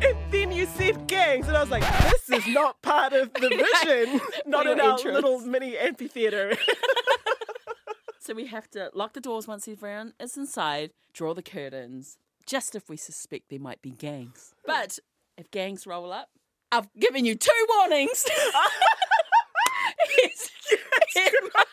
and 0.02 0.18
then 0.32 0.54
you 0.54 0.66
said 0.68 1.06
gangs, 1.08 1.50
and 1.50 1.58
I 1.58 1.62
was 1.62 1.70
like, 1.70 1.84
this 2.12 2.30
is 2.30 2.48
not 2.48 2.82
part 2.82 3.12
of 3.12 3.34
the 3.34 3.50
vision. 3.50 4.22
not 4.46 4.66
in 4.68 4.80
our 4.80 4.92
entrance. 4.94 5.16
little 5.16 5.40
mini 5.42 5.78
amphitheater. 5.78 6.56
So 8.30 8.36
we 8.36 8.46
have 8.46 8.70
to 8.74 8.92
lock 8.94 9.14
the 9.14 9.22
doors 9.22 9.48
once 9.48 9.68
everyone 9.68 10.14
is 10.20 10.38
inside, 10.38 10.92
draw 11.14 11.34
the 11.34 11.42
curtains, 11.42 12.20
just 12.46 12.76
if 12.76 12.88
we 12.88 12.96
suspect 12.96 13.50
there 13.50 13.58
might 13.60 13.82
be 13.82 13.90
gangs. 13.90 14.54
But 14.68 15.00
if 15.36 15.50
gangs 15.50 15.88
roll 15.88 16.12
up, 16.14 16.30
I've 16.72 16.94
given 16.94 17.26
you 17.26 17.34
two 17.34 17.66
warnings. 17.76 18.24
it's, 20.10 20.52
it's 21.16 21.42
my, 21.56 21.64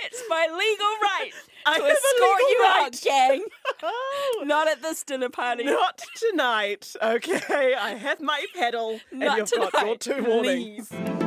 it's 0.00 0.22
my 0.28 0.42
legal 0.42 0.86
right 1.00 1.30
I 1.64 1.78
to 1.78 1.84
a 1.84 1.88
escort 1.88 2.40
you 2.50 2.58
right. 2.60 2.82
out, 2.84 3.00
gang. 3.02 3.44
oh, 3.82 4.42
Not 4.44 4.68
at 4.68 4.82
this 4.82 5.04
dinner 5.04 5.30
party. 5.30 5.64
not 5.64 6.02
tonight. 6.16 6.94
Okay, 7.02 7.74
I 7.74 7.94
have 7.94 8.20
my 8.20 8.44
pedal, 8.54 9.00
and 9.10 9.20
Not 9.20 9.38
you've 9.38 9.50
got 9.72 9.86
your 9.86 9.96
tonight, 9.96 10.00
two 10.00 10.22
warnings. 10.22 10.88
please. 10.90 11.25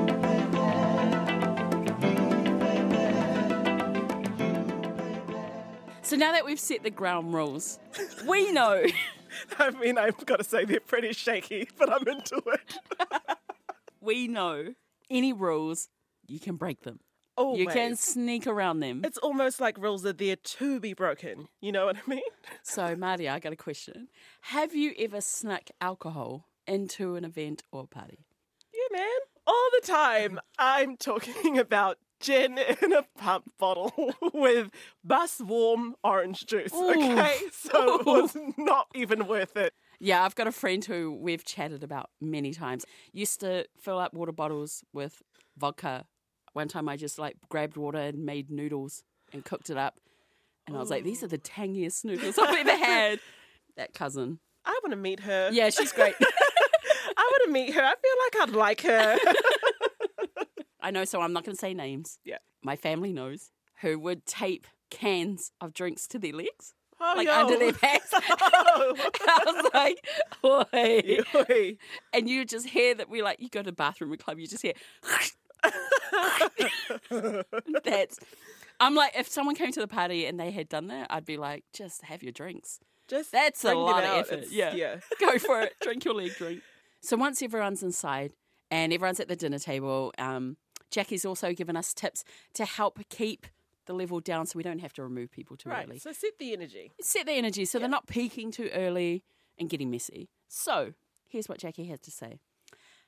So 6.10 6.16
now 6.16 6.32
that 6.32 6.44
we've 6.44 6.60
set 6.60 6.82
the 6.82 6.90
ground 6.90 7.36
rules, 7.36 7.78
we 8.28 8.52
know 8.52 8.84
I 9.60 9.70
mean, 9.70 10.00
I've 10.00 10.26
got 10.26 10.40
to 10.40 10.44
say 10.44 10.66
they're 10.66 10.80
pretty 10.80 11.14
shaky, 11.14 11.70
but 11.78 11.88
I'm 11.88 12.08
into 12.08 12.42
it. 12.48 12.80
we 14.02 14.28
know 14.28 14.74
any 15.12 15.34
rules, 15.34 15.90
you 16.28 16.40
can 16.40 16.56
break 16.56 16.82
them. 16.82 17.00
Always. 17.38 17.60
You 17.60 17.68
can 17.68 17.96
sneak 17.96 18.48
around 18.48 18.80
them. 18.80 19.02
It's 19.06 19.20
almost 19.20 19.62
like 19.62 19.78
rules 19.78 20.04
are 20.04 20.14
there 20.14 20.36
to 20.36 20.80
be 20.80 20.96
broken. 20.96 21.48
You 21.62 21.74
know 21.74 21.86
what 21.86 21.98
I 21.98 22.10
mean? 22.10 22.22
So, 22.64 22.96
Marty, 22.96 23.30
I 23.30 23.38
got 23.38 23.54
a 23.54 23.56
question. 23.56 24.08
Have 24.42 24.74
you 24.74 24.96
ever 24.98 25.22
snuck 25.22 25.70
alcohol 25.80 26.48
into 26.66 27.18
an 27.18 27.24
event 27.24 27.62
or 27.72 27.86
party? 27.86 28.26
Yeah, 28.74 28.98
man. 28.98 29.20
All 29.46 29.70
the 29.80 29.86
time, 29.86 30.40
I'm 30.58 30.98
talking 30.98 31.60
about 31.60 32.00
gin 32.20 32.58
in 32.82 32.94
a 32.94 33.04
pump 33.18 33.52
bottle 33.58 34.14
with 34.34 34.70
bus 35.04 35.40
warm 35.40 35.96
orange 36.04 36.46
juice. 36.46 36.74
Okay, 36.74 37.38
so 37.52 38.00
it 38.00 38.06
was 38.06 38.36
not 38.58 38.88
even 38.94 39.28
worth 39.28 39.56
it. 39.58 39.74
Yeah, 40.00 40.24
I've 40.24 40.36
got 40.36 40.48
a 40.48 40.52
friend 40.52 40.84
who 40.84 41.18
we've 41.20 41.44
chatted 41.44 41.84
about 41.84 42.10
many 42.22 42.54
times. 42.54 42.86
Used 43.12 43.40
to 43.42 43.66
fill 43.80 44.00
up 44.00 44.14
water 44.14 44.32
bottles 44.32 44.84
with 44.94 45.22
vodka. 45.58 46.06
One 46.54 46.68
time 46.68 46.88
I 46.90 46.96
just 46.96 47.20
like 47.20 47.36
grabbed 47.50 47.78
water 47.78 48.00
and 48.00 48.26
made 48.26 48.50
noodles 48.50 49.04
and 49.34 49.44
cooked 49.44 49.70
it 49.70 49.78
up. 49.78 50.00
And 50.68 50.78
I 50.78 50.80
was 50.80 50.90
like, 50.90 51.04
these 51.04 51.24
are 51.24 51.28
the 51.28 51.38
tangiest 51.38 52.06
noodles 52.06 52.38
I've 52.38 52.56
ever 52.56 52.78
had. 52.86 53.20
That 53.76 53.94
cousin. 53.94 54.40
I 54.66 54.80
want 54.84 54.92
to 54.92 54.98
meet 54.98 55.22
her. 55.22 55.50
Yeah, 55.52 55.70
she's 55.70 55.92
great. 55.92 56.14
I 56.20 57.24
want 57.32 57.44
to 57.48 57.52
meet 57.52 57.74
her. 57.74 57.82
I 57.82 57.94
feel 57.96 58.42
like 58.42 58.50
I'd 58.50 58.56
like 58.56 58.82
her. 58.82 59.18
I 60.82 60.92
know, 60.92 61.06
so 61.06 61.22
I'm 61.22 61.34
not 61.34 61.44
going 61.46 61.56
to 61.56 61.60
say 61.60 61.74
names. 61.74 62.20
Yeah. 62.24 62.38
My 62.64 62.76
family 62.76 63.14
knows. 63.14 63.52
who 63.82 63.98
would 64.00 64.26
tape 64.26 64.68
cans 64.92 65.52
of 65.62 65.74
drinks 65.74 66.08
to 66.08 66.20
their 66.20 66.34
legs, 66.34 66.74
Oh, 67.00 67.14
like 67.16 67.28
yo. 67.28 67.34
under 67.34 67.58
their 67.58 67.72
pants. 67.74 68.10
Oh. 68.14 68.96
I 69.28 69.44
was 69.46 69.72
like, 69.74 70.06
Oi. 70.44 71.20
Oi. 71.50 71.78
And 72.14 72.30
you 72.30 72.44
just 72.46 72.68
hear 72.68 72.94
that 72.96 73.10
we 73.10 73.22
like, 73.22 73.40
you 73.40 73.48
go 73.50 73.62
to 73.62 73.66
the 73.68 73.72
bathroom 73.72 74.12
or 74.12 74.18
club, 74.18 74.38
you 74.40 74.48
just 74.48 74.62
hear, 74.64 74.74
that's. 77.84 78.20
I'm 78.82 78.96
like, 78.96 79.14
if 79.18 79.28
someone 79.28 79.56
came 79.56 79.72
to 79.74 79.80
the 79.80 79.88
party 79.88 80.26
and 80.26 80.40
they 80.40 80.52
had 80.52 80.70
done 80.70 80.88
that, 80.88 81.08
I'd 81.10 81.26
be 81.26 81.38
like, 81.38 81.64
just 81.74 82.04
have 82.04 82.24
your 82.24 82.32
drinks. 82.32 82.80
Just 83.10 83.32
That's 83.32 83.64
a 83.66 83.74
lot 83.74 84.04
of 84.04 84.10
effort. 84.12 84.34
It's- 84.40 84.52
Yeah. 84.52 84.74
yeah. 84.74 85.00
Go 85.20 85.38
for 85.40 85.62
it. 85.62 85.74
Drink 85.82 86.06
your 86.06 86.14
leg 86.14 86.36
drink. 86.36 86.62
So 87.02 87.18
once 87.18 87.42
everyone's 87.42 87.82
inside 87.84 88.34
and 88.72 88.94
everyone's 88.94 89.20
at 89.20 89.28
the 89.28 89.36
dinner 89.36 89.60
table, 89.60 90.14
um, 90.18 90.58
Jackie's 90.92 91.26
also 91.26 91.54
given 91.54 91.76
us 91.76 91.94
tips 91.94 92.24
to 92.54 92.66
help 92.66 93.00
keep 93.10 93.48
the 93.86 93.94
level 93.94 94.20
down 94.20 94.46
so 94.46 94.58
we 94.58 94.64
don't 94.64 94.80
have 94.80 94.94
to 94.94 95.04
remove 95.04 95.32
people 95.32 95.58
too 95.58 95.70
Right. 95.70 95.88
early. 95.88 96.00
So 96.00 96.12
set 96.12 96.38
the 96.40 96.54
energy. 96.54 96.92
Set 97.02 97.26
the 97.26 97.34
energy 97.34 97.66
so 97.66 97.80
they're 97.80 97.88
not 97.90 98.08
peaking 98.08 98.52
too 98.52 98.70
early 98.74 99.24
and 99.58 99.70
getting 99.70 99.90
messy. 99.90 100.30
So 100.48 100.94
here's 101.28 101.50
what 101.50 101.58
Jackie 101.60 101.86
has 101.86 102.00
to 102.02 102.12
say. 102.12 102.40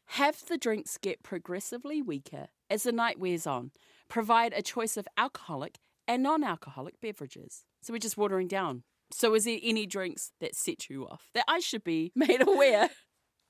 Have 0.05 0.45
the 0.47 0.57
drinks 0.57 0.97
get 0.97 1.23
progressively 1.23 2.01
weaker 2.01 2.47
as 2.69 2.83
the 2.83 2.91
night 2.91 3.19
wears 3.19 3.45
on. 3.47 3.71
Provide 4.09 4.53
a 4.53 4.61
choice 4.61 4.97
of 4.97 5.07
alcoholic 5.17 5.77
and 6.07 6.23
non 6.23 6.43
alcoholic 6.43 6.99
beverages. 6.99 7.63
So 7.81 7.93
we're 7.93 7.99
just 7.99 8.17
watering 8.17 8.47
down. 8.47 8.83
So, 9.13 9.33
is 9.35 9.43
there 9.45 9.59
any 9.61 9.85
drinks 9.85 10.31
that 10.39 10.55
set 10.55 10.89
you 10.89 11.05
off 11.07 11.29
that 11.33 11.43
I 11.47 11.59
should 11.59 11.83
be 11.83 12.11
made 12.15 12.41
aware? 12.41 12.89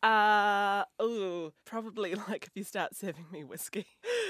Uh 0.03 0.83
oh, 0.99 1.51
probably 1.63 2.15
like 2.15 2.45
if 2.47 2.51
you 2.55 2.63
start 2.63 2.95
serving 2.95 3.25
me 3.31 3.43
whiskey. 3.43 3.85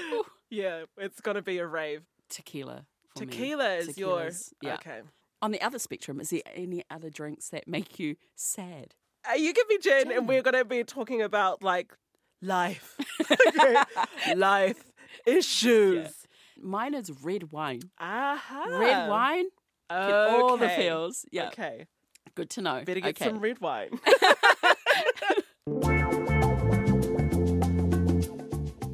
yeah, 0.52 0.84
it's 0.98 1.20
gonna 1.20 1.42
be 1.42 1.58
a 1.58 1.66
rave. 1.66 2.02
Tequila. 2.28 2.86
for 3.16 3.24
me. 3.24 3.30
Tequila 3.32 3.74
is 3.74 3.98
your 3.98 4.20
Tequila's- 4.26 4.54
yeah. 4.62 4.74
okay. 4.74 5.00
On 5.42 5.50
the 5.50 5.60
other 5.60 5.78
spectrum, 5.80 6.20
is 6.20 6.30
there 6.30 6.42
any 6.54 6.84
other 6.90 7.10
drinks 7.10 7.48
that 7.48 7.66
make 7.66 7.98
you 7.98 8.14
sad? 8.36 8.94
Uh, 9.28 9.34
you 9.34 9.52
give 9.52 9.68
me 9.68 9.78
gin, 9.78 10.12
and 10.12 10.28
we're 10.28 10.42
gonna 10.42 10.64
be 10.64 10.84
talking 10.84 11.20
about 11.22 11.62
like 11.62 11.92
life, 12.40 12.96
life 14.36 14.82
issues. 15.26 16.08
Mine 16.60 16.94
is 16.94 17.10
red 17.22 17.50
wine. 17.52 17.80
Aha. 17.98 18.64
Red 18.68 19.08
wine, 19.08 19.44
get 19.90 20.00
all 20.14 20.56
the 20.56 20.66
Okay. 20.66 20.76
feels. 20.76 21.24
Yeah, 21.32 21.48
Okay, 21.48 21.86
good 22.34 22.50
to 22.50 22.62
know. 22.62 22.82
better 22.84 23.00
get 23.00 23.16
okay. 23.20 23.24
some 23.26 23.40
red 23.40 23.60
wine. 23.60 23.90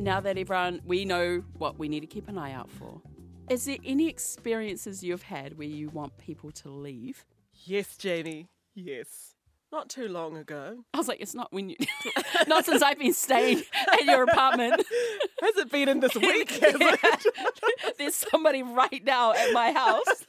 now 0.09 0.21
that 0.21 0.39
everyone 0.39 0.81
we 0.87 1.05
know 1.05 1.45
what 1.59 1.79
we 1.79 1.87
need 1.87 2.01
to 2.01 2.07
keep 2.07 2.29
an 2.29 2.39
eye 2.39 2.53
out 2.53 2.71
for. 2.71 3.03
Is 3.51 3.67
there 3.67 3.77
any 3.85 4.09
experiences 4.09 5.05
you've 5.05 5.25
had 5.25 5.59
where 5.59 5.69
you 5.69 5.91
want 5.91 6.17
people 6.17 6.51
to 6.53 6.71
leave? 6.71 7.27
yes, 7.65 7.97
Jamie. 7.99 8.49
Yes. 8.75 9.35
Not 9.71 9.91
too 9.91 10.09
long 10.09 10.39
ago. 10.39 10.79
I 10.95 10.97
was 10.97 11.09
like, 11.09 11.21
it's 11.21 11.35
not 11.35 11.53
when 11.53 11.69
you, 11.69 11.77
not 12.47 12.65
since 12.65 12.81
I've 12.81 12.99
been 12.99 13.13
staying 13.13 13.63
at 13.93 14.05
your 14.07 14.23
apartment. 14.23 14.77
Has 15.43 15.57
it 15.59 15.71
been 15.71 15.91
in 15.91 16.01
this 16.01 16.15
week? 16.31 16.49
it? 16.63 17.95
There's 17.99 18.15
somebody 18.15 18.63
right 18.63 19.05
now 19.05 19.33
at 19.35 19.53
my 19.53 19.73
house. 19.73 20.25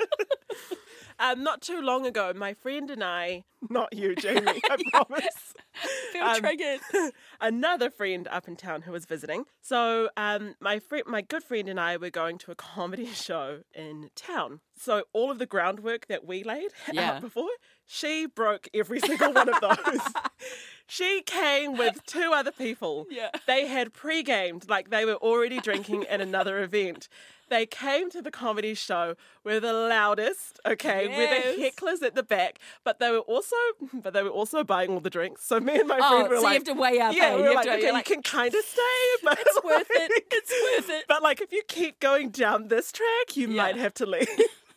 Um, 1.20 1.44
not 1.44 1.62
too 1.62 1.82
long 1.82 2.06
ago, 2.06 2.34
my 2.36 2.54
friend 2.54 2.90
and 2.90 3.02
I, 3.04 3.44
not 3.70 3.94
you, 3.94 4.16
Jamie, 4.16 4.62
I 4.70 4.78
promise. 4.92 5.54
Feel 6.14 6.24
Um, 6.24 6.36
triggered. 6.40 6.80
another 7.42 7.90
friend 7.90 8.28
up 8.30 8.48
in 8.48 8.56
town 8.56 8.82
who 8.84 8.92
was 8.92 9.06
visiting. 9.06 9.46
So 9.62 10.10
um, 10.18 10.56
my 10.60 10.80
friend, 10.80 11.04
my 11.08 11.22
good 11.22 11.44
friend, 11.44 11.70
and 11.70 11.80
I 11.80 11.98
were 11.98 12.10
going 12.10 12.38
to 12.40 12.52
a 12.52 12.56
comedy 12.56 13.06
show 13.14 13.62
in 13.74 14.10
town. 14.16 14.62
So 14.82 15.04
all 15.12 15.30
of 15.30 15.40
the 15.40 15.46
groundwork 15.46 16.08
that 16.08 16.26
we 16.26 16.44
laid 16.44 16.72
Yeah. 16.92 17.12
out 17.16 17.22
before, 17.22 17.50
she 17.86 18.26
broke 18.28 18.70
every 18.74 19.00
single 19.02 19.34
one 19.34 19.50
of 19.50 19.60
those. 19.62 20.00
she 20.88 21.22
came 21.26 21.78
with 21.78 22.04
two 22.06 22.32
other 22.34 22.52
people. 22.52 23.06
Yeah. 23.10 23.30
They 23.46 23.68
had 23.68 23.94
pre-gamed, 23.94 24.70
like 24.70 24.90
they 24.90 25.04
were 25.04 25.16
already 25.16 25.60
drinking 25.60 26.06
at 26.08 26.22
another 26.22 26.64
event. 26.64 27.10
They 27.50 27.66
came 27.66 28.12
to 28.12 28.22
the 28.22 28.30
comedy 28.32 28.76
show 28.76 29.16
with 29.44 29.64
the 29.64 29.74
loudest, 29.74 30.60
okay, 30.68 31.08
with 31.08 31.30
the 31.58 31.62
hecklers 31.64 32.04
at 32.04 32.14
the 32.14 32.22
back, 32.22 32.60
but 32.86 33.00
they 33.00 33.10
were 33.12 33.20
also, 33.22 33.56
but 33.94 34.14
they 34.14 34.22
were 34.24 34.30
also 34.30 34.64
buying 34.64 34.92
all 34.92 35.00
the 35.00 35.10
drinks. 35.10 35.46
So 35.46 35.60
me 35.60 35.80
and 35.80 35.88
my 35.88 36.00
Oh, 36.02 36.18
friend 36.20 36.30
were 36.30 36.36
so 36.38 36.42
like, 36.44 36.52
you 36.52 36.60
have 36.60 36.76
to 36.78 36.82
weigh 36.82 37.00
up. 37.02 37.16
yeah, 37.16 37.24
eh? 37.30 37.36
we 37.36 37.42
You 37.42 37.48
were 37.50 37.56
like, 37.56 37.66
to- 37.66 37.74
okay, 37.74 37.88
you're 37.88 37.98
you 37.98 38.04
can 38.04 38.22
kind 38.22 38.54
of 38.54 38.64
stay, 38.64 38.82
but 39.24 39.40
It's 39.42 39.64
worth 39.64 39.88
it. 39.90 40.24
It's 40.32 40.52
worth 40.52 40.90
it. 40.96 41.06
But 41.10 41.22
like, 41.24 41.42
if 41.42 41.52
you 41.52 41.64
keep 41.68 42.00
going 42.00 42.30
down 42.30 42.68
this 42.68 42.92
track, 42.92 43.36
you 43.36 43.48
might 43.48 43.76
have 43.78 43.94
to 43.96 44.06
leave. 44.06 44.30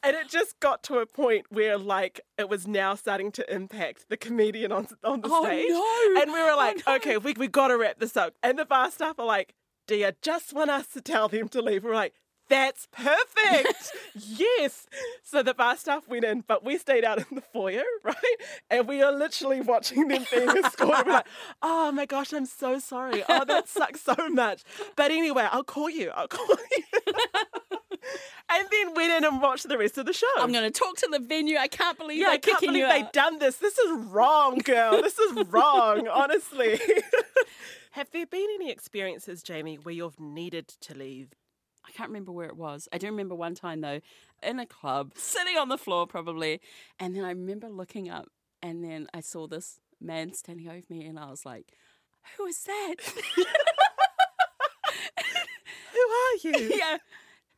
And 0.04 0.16
it 0.16 0.28
just 0.28 0.58
got 0.60 0.82
to 0.84 0.98
a 0.98 1.06
point 1.06 1.46
where, 1.50 1.78
like, 1.78 2.20
it 2.36 2.48
was 2.48 2.66
now 2.66 2.94
starting 2.96 3.30
to 3.32 3.54
impact 3.54 4.08
the 4.08 4.16
comedian 4.16 4.72
on 4.72 4.88
on 5.04 5.20
the 5.20 5.28
Oh, 5.30 5.44
stage. 5.44 5.66
no. 5.68 6.20
And 6.22 6.32
we 6.32 6.42
were 6.42 6.50
Oh, 6.52 6.56
like, 6.56 6.82
no. 6.86 6.94
okay, 6.96 7.16
we 7.18 7.34
we 7.34 7.46
got 7.48 7.68
to 7.68 7.78
wrap 7.78 7.98
this 8.00 8.16
up. 8.16 8.34
And 8.42 8.58
the 8.58 8.64
bar 8.64 8.90
staff 8.90 9.18
are 9.18 9.26
like, 9.26 9.54
"Do 9.86 9.94
you 9.96 10.10
just 10.20 10.52
want 10.52 10.70
us 10.70 10.88
to 10.88 11.00
tell 11.00 11.28
them 11.28 11.48
to 11.50 11.62
leave?" 11.62 11.84
We're 11.84 11.94
like. 11.94 12.14
That's 12.48 12.86
perfect. 12.92 13.92
yes. 14.14 14.86
So 15.22 15.42
the 15.42 15.54
bar 15.54 15.74
staff 15.76 16.06
went 16.06 16.24
in, 16.24 16.42
but 16.46 16.62
we 16.62 16.76
stayed 16.76 17.02
out 17.02 17.18
in 17.18 17.36
the 17.36 17.40
foyer, 17.40 17.84
right? 18.04 18.36
And 18.68 18.86
we 18.86 19.00
are 19.00 19.12
literally 19.12 19.62
watching 19.62 20.08
them 20.08 20.26
being 20.30 20.48
escorted. 20.50 21.06
We're 21.06 21.12
like, 21.14 21.28
oh 21.62 21.92
my 21.92 22.04
gosh, 22.04 22.32
I'm 22.34 22.44
so 22.44 22.78
sorry. 22.78 23.24
Oh, 23.26 23.44
that 23.46 23.68
sucks 23.68 24.02
so 24.02 24.14
much. 24.28 24.64
But 24.96 25.12
anyway, 25.12 25.48
I'll 25.50 25.64
call 25.64 25.88
you. 25.88 26.10
I'll 26.10 26.28
call 26.28 26.56
you. 26.76 26.84
and 28.58 28.68
then 28.70 28.94
went 28.94 29.12
in 29.12 29.24
and 29.24 29.40
watched 29.40 29.68
the 29.68 29.78
rest 29.78 29.98
of 29.98 30.06
the 30.06 30.12
show. 30.12 30.26
I'm 30.38 30.52
going 30.52 30.70
to 30.70 30.78
talk 30.78 30.96
to 30.98 31.08
the 31.10 31.18
venue. 31.18 31.56
I 31.56 31.68
can't 31.68 31.98
believe 31.98 32.20
yeah, 32.20 32.28
I 32.28 32.38
can't 32.38 32.60
believe 32.60 32.88
they've 32.88 33.12
done 33.12 33.38
this. 33.38 33.56
This 33.56 33.78
is 33.78 34.06
wrong, 34.06 34.58
girl. 34.58 35.02
This 35.02 35.18
is 35.18 35.46
wrong, 35.50 36.08
honestly. 36.08 36.80
Have 37.92 38.10
there 38.10 38.26
been 38.26 38.46
any 38.54 38.70
experiences, 38.70 39.42
Jamie, 39.42 39.76
where 39.76 39.94
you've 39.94 40.18
needed 40.18 40.68
to 40.68 40.94
leave? 40.94 41.34
I 41.86 41.90
can't 41.92 42.08
remember 42.08 42.32
where 42.32 42.46
it 42.46 42.56
was. 42.56 42.88
I 42.92 42.98
do 42.98 43.06
remember 43.06 43.34
one 43.34 43.54
time 43.54 43.80
though, 43.80 44.00
in 44.42 44.58
a 44.58 44.66
club, 44.66 45.12
sitting 45.16 45.56
on 45.56 45.68
the 45.68 45.78
floor 45.78 46.06
probably, 46.06 46.60
and 46.98 47.14
then 47.14 47.24
I 47.24 47.30
remember 47.30 47.68
looking 47.68 48.08
up, 48.08 48.28
and 48.62 48.82
then 48.84 49.08
I 49.12 49.20
saw 49.20 49.46
this 49.46 49.80
man 50.00 50.32
standing 50.32 50.68
over 50.68 50.82
me, 50.88 51.04
and 51.04 51.18
I 51.18 51.28
was 51.28 51.44
like, 51.44 51.72
"Who 52.36 52.46
is 52.46 52.62
that?" 52.64 52.96
Who 55.92 55.98
are 55.98 56.36
you? 56.42 56.74
yeah, 56.76 56.98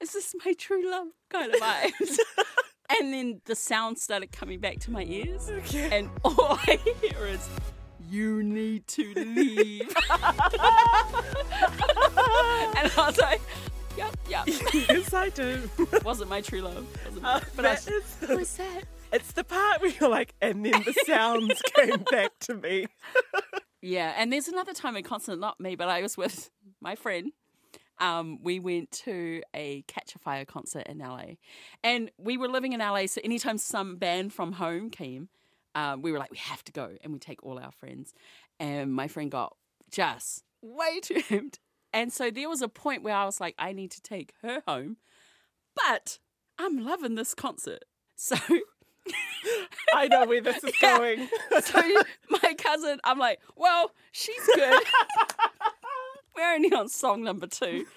is 0.04 0.12
this 0.12 0.34
my 0.44 0.52
true 0.52 0.88
love 0.90 1.08
kind 1.30 1.54
of 1.54 1.60
vibes? 1.60 2.18
and 3.00 3.12
then 3.12 3.40
the 3.46 3.54
sound 3.56 3.98
started 3.98 4.30
coming 4.32 4.60
back 4.60 4.78
to 4.80 4.90
my 4.90 5.04
ears, 5.04 5.48
Okay. 5.50 5.98
and 5.98 6.10
all 6.24 6.58
I 6.66 6.78
hear 7.00 7.26
is. 7.26 7.48
You 8.10 8.42
need 8.42 8.86
to 8.88 9.14
leave. 9.14 9.88
and 10.10 10.10
I 12.18 12.92
was 13.06 13.18
like, 13.18 13.40
yep, 13.96 14.14
yep. 14.28 14.44
yes, 14.46 15.14
I 15.14 15.30
do. 15.30 15.68
Wasn't 16.04 16.28
my 16.28 16.42
true 16.42 16.60
love. 16.60 16.86
Wasn't 17.06 17.24
Uh, 17.24 17.40
but 17.56 17.64
I 17.64 17.68
that 17.74 17.86
was, 17.86 17.88
is- 17.88 18.16
who 18.28 18.38
is 18.38 18.54
that? 18.58 18.82
It's 19.12 19.32
the 19.32 19.44
part 19.44 19.80
where 19.80 19.90
you're 19.98 20.10
like, 20.10 20.34
and 20.42 20.66
then 20.66 20.82
the 20.84 20.92
sounds 21.06 21.62
came 21.76 22.04
back 22.10 22.32
to 22.40 22.54
me. 22.56 22.88
Yeah, 23.80 24.12
and 24.18 24.32
there's 24.32 24.48
another 24.48 24.74
time 24.74 24.96
in 24.96 25.04
concert, 25.04 25.38
not 25.38 25.60
me, 25.60 25.76
but 25.76 25.88
I 25.88 26.02
was 26.02 26.16
with 26.16 26.50
my 26.80 26.96
friend. 26.96 27.30
Um, 28.00 28.38
we 28.42 28.58
went 28.58 28.90
to 29.04 29.42
a 29.54 29.82
Katchafire 29.88 30.46
concert 30.46 30.86
in 30.86 30.98
LA, 30.98 31.34
and 31.82 32.10
we 32.18 32.36
were 32.36 32.48
living 32.48 32.72
in 32.72 32.80
LA. 32.80 33.06
So 33.06 33.20
anytime 33.24 33.58
some 33.58 33.96
band 33.96 34.32
from 34.32 34.52
home 34.52 34.90
came, 34.90 35.28
um, 35.74 36.02
we 36.02 36.10
were 36.12 36.18
like, 36.18 36.30
we 36.30 36.38
have 36.38 36.64
to 36.64 36.72
go, 36.72 36.90
and 37.02 37.12
we 37.12 37.18
take 37.18 37.42
all 37.44 37.58
our 37.58 37.72
friends. 37.72 38.12
And 38.58 38.92
my 38.92 39.08
friend 39.08 39.30
got 39.30 39.56
just 39.90 40.42
way 40.62 41.00
too 41.00 41.14
amped, 41.30 41.58
and 41.92 42.12
so 42.12 42.30
there 42.30 42.48
was 42.48 42.62
a 42.62 42.68
point 42.68 43.02
where 43.02 43.14
I 43.14 43.24
was 43.24 43.40
like, 43.40 43.54
I 43.58 43.72
need 43.72 43.90
to 43.92 44.02
take 44.02 44.32
her 44.42 44.62
home, 44.66 44.96
but 45.76 46.18
I'm 46.58 46.84
loving 46.84 47.14
this 47.14 47.34
concert, 47.34 47.84
so. 48.16 48.36
I 49.94 50.08
know 50.08 50.24
where 50.24 50.40
this 50.40 50.64
is 50.64 50.72
Yeah. 50.82 50.96
going. 50.98 51.28
So 51.62 51.80
my 52.30 52.54
cousin, 52.54 52.98
I'm 53.04 53.18
like, 53.18 53.40
well, 53.54 53.90
she's 54.12 54.40
good. 54.54 54.82
We're 56.36 56.54
only 56.54 56.72
on 56.72 56.88
song 56.88 57.22
number 57.22 57.46
two. 57.46 57.86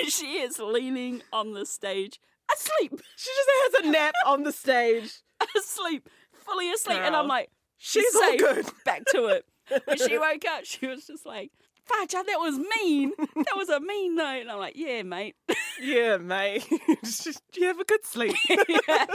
And 0.00 0.10
she 0.10 0.38
is 0.38 0.58
leaning 0.58 1.20
on 1.32 1.52
the 1.52 1.66
stage, 1.66 2.20
asleep, 2.54 2.92
She 3.16 3.30
just 3.30 3.50
has 3.52 3.84
a 3.84 3.90
nap 3.90 4.14
on 4.24 4.44
the 4.44 4.52
stage. 4.52 5.20
asleep, 5.56 6.08
fully 6.32 6.72
asleep. 6.72 7.00
And 7.00 7.16
I'm 7.16 7.26
like, 7.26 7.50
she's 7.76 8.04
She's 8.04 8.14
all 8.14 8.36
good. 8.36 8.66
Back 8.84 9.02
to 9.12 9.26
it. 9.26 9.44
When 9.84 9.98
she 9.98 10.16
woke 10.16 10.44
up, 10.48 10.64
she 10.64 10.86
was 10.86 11.06
just 11.06 11.26
like, 11.26 11.50
Fudge, 11.84 12.12
that 12.12 12.24
was 12.38 12.56
mean. 12.56 13.12
That 13.18 13.56
was 13.56 13.68
a 13.68 13.80
mean 13.80 14.14
night. 14.14 14.42
And 14.42 14.50
I'm 14.50 14.58
like, 14.58 14.76
yeah, 14.76 15.02
mate. 15.02 15.34
Yeah, 15.82 16.18
mate. 16.18 16.64
Do 16.68 17.60
you 17.60 17.66
have 17.66 17.80
a 17.80 17.84
good 17.84 18.04
sleep? 18.06 18.36
Yeah. 18.48 19.06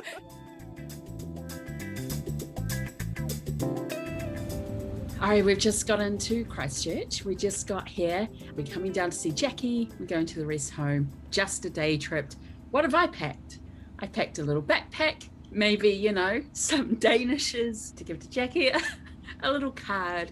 All 5.25 5.31
right, 5.31 5.43
we've 5.43 5.57
just 5.57 5.87
got 5.87 5.99
into 6.01 6.45
Christchurch. 6.45 7.25
We 7.25 7.35
just 7.35 7.65
got 7.65 7.89
here. 7.89 8.29
We're 8.55 8.63
coming 8.63 8.91
down 8.91 9.09
to 9.09 9.17
see 9.17 9.31
Jackie. 9.31 9.89
We're 9.99 10.05
going 10.05 10.27
to 10.27 10.37
the 10.37 10.45
rest 10.45 10.69
home. 10.69 11.09
Just 11.31 11.65
a 11.65 11.69
day 11.71 11.97
trip. 11.97 12.33
what 12.69 12.83
have 12.83 12.93
I 12.93 13.07
packed? 13.07 13.57
I 13.97 14.05
packed 14.05 14.37
a 14.37 14.43
little 14.43 14.61
backpack, 14.61 15.27
maybe, 15.49 15.89
you 15.89 16.11
know, 16.11 16.43
some 16.53 16.97
Danishes 16.97 17.95
to 17.95 18.03
give 18.03 18.19
to 18.19 18.29
Jackie, 18.29 18.69
a 19.41 19.51
little 19.51 19.71
card, 19.71 20.31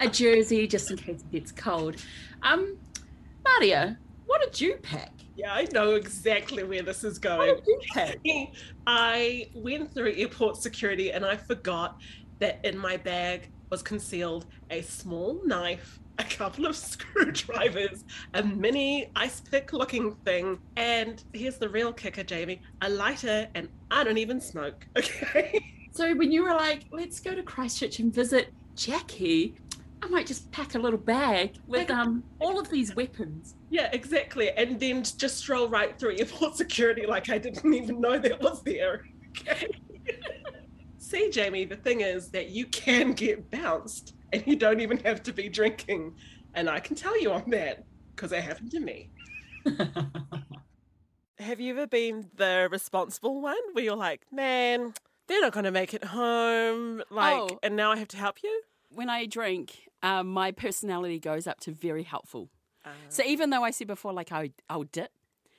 a 0.00 0.08
jersey 0.08 0.66
just 0.66 0.90
in 0.90 0.96
case 0.96 1.20
it 1.20 1.30
gets 1.30 1.52
cold. 1.52 1.96
Um, 2.42 2.78
Maria, 3.44 3.98
what 4.24 4.40
did 4.40 4.58
you 4.58 4.76
pack? 4.76 5.12
Yeah, 5.36 5.52
I 5.52 5.66
know 5.74 5.90
exactly 5.96 6.64
where 6.64 6.82
this 6.82 7.04
is 7.04 7.16
What 7.16 7.22
going. 7.22 7.56
did 7.56 7.66
you 7.66 7.80
pack? 7.92 8.16
I 8.86 9.50
went 9.54 9.92
through 9.92 10.14
airport 10.14 10.56
security 10.56 11.12
and 11.12 11.22
I 11.22 11.36
forgot 11.36 12.00
that 12.38 12.64
in 12.64 12.78
my 12.78 12.96
bag 12.96 13.51
was 13.72 13.82
concealed 13.82 14.44
a 14.70 14.82
small 14.82 15.40
knife, 15.46 15.98
a 16.18 16.24
couple 16.24 16.66
of 16.66 16.76
screwdrivers, 16.92 18.04
a 18.34 18.42
mini 18.42 19.10
ice 19.16 19.40
pick 19.40 19.72
looking 19.72 20.14
thing, 20.26 20.60
and 20.76 21.24
here's 21.32 21.56
the 21.56 21.68
real 21.68 21.90
kicker, 21.90 22.22
Jamie 22.22 22.60
a 22.82 22.88
lighter, 22.90 23.48
and 23.54 23.68
I 23.90 24.04
don't 24.04 24.18
even 24.18 24.40
smoke. 24.40 24.86
Okay. 24.96 25.58
So 25.94 26.14
when 26.14 26.32
you 26.32 26.42
were 26.42 26.54
like, 26.54 26.84
let's 26.90 27.20
go 27.20 27.34
to 27.34 27.42
Christchurch 27.42 27.98
and 27.98 28.14
visit 28.14 28.52
Jackie, 28.76 29.56
I 30.02 30.08
might 30.08 30.26
just 30.26 30.50
pack 30.50 30.74
a 30.74 30.78
little 30.78 30.98
bag 30.98 31.56
with 31.66 31.90
um 31.90 32.22
all 32.40 32.58
of 32.58 32.70
these 32.70 32.94
weapons. 32.94 33.54
Yeah, 33.70 33.90
exactly. 33.92 34.50
And 34.50 34.80
then 34.80 35.02
just 35.02 35.36
stroll 35.38 35.68
right 35.68 35.98
through 35.98 36.16
airport 36.18 36.56
security 36.62 37.04
like 37.06 37.30
I 37.30 37.38
didn't 37.38 37.72
even 37.72 38.00
know 38.00 38.18
that 38.18 38.40
was 38.40 38.62
there. 38.62 39.06
Okay. 39.30 39.68
See, 41.12 41.28
Jamie, 41.28 41.66
the 41.66 41.76
thing 41.76 42.00
is 42.00 42.30
that 42.30 42.48
you 42.48 42.64
can 42.64 43.12
get 43.12 43.50
bounced 43.50 44.14
and 44.32 44.42
you 44.46 44.56
don't 44.56 44.80
even 44.80 44.96
have 45.00 45.22
to 45.24 45.32
be 45.34 45.50
drinking. 45.50 46.14
And 46.54 46.70
I 46.70 46.80
can 46.80 46.96
tell 46.96 47.20
you 47.20 47.32
on 47.32 47.50
that 47.50 47.84
because 48.16 48.32
it 48.32 48.42
happened 48.42 48.70
to 48.70 48.80
me. 48.80 49.10
Have 51.38 51.60
you 51.60 51.74
ever 51.74 51.86
been 51.86 52.30
the 52.34 52.66
responsible 52.72 53.42
one 53.42 53.58
where 53.74 53.84
you're 53.84 53.94
like, 53.94 54.22
man, 54.32 54.94
they're 55.26 55.42
not 55.42 55.52
going 55.52 55.64
to 55.64 55.70
make 55.70 55.92
it 55.92 56.02
home? 56.02 57.02
Like, 57.10 57.34
Oh. 57.34 57.58
and 57.62 57.76
now 57.76 57.92
I 57.92 57.98
have 57.98 58.08
to 58.08 58.16
help 58.16 58.42
you? 58.42 58.62
When 58.88 59.10
I 59.10 59.26
drink, 59.26 59.90
um, 60.02 60.28
my 60.28 60.50
personality 60.50 61.18
goes 61.18 61.46
up 61.46 61.60
to 61.60 61.72
very 61.72 62.04
helpful. 62.04 62.48
So 63.10 63.22
even 63.22 63.50
though 63.50 63.62
I 63.64 63.70
said 63.70 63.86
before, 63.86 64.14
like 64.14 64.32
I, 64.32 64.52
I'll 64.70 64.84
dip, 64.84 65.10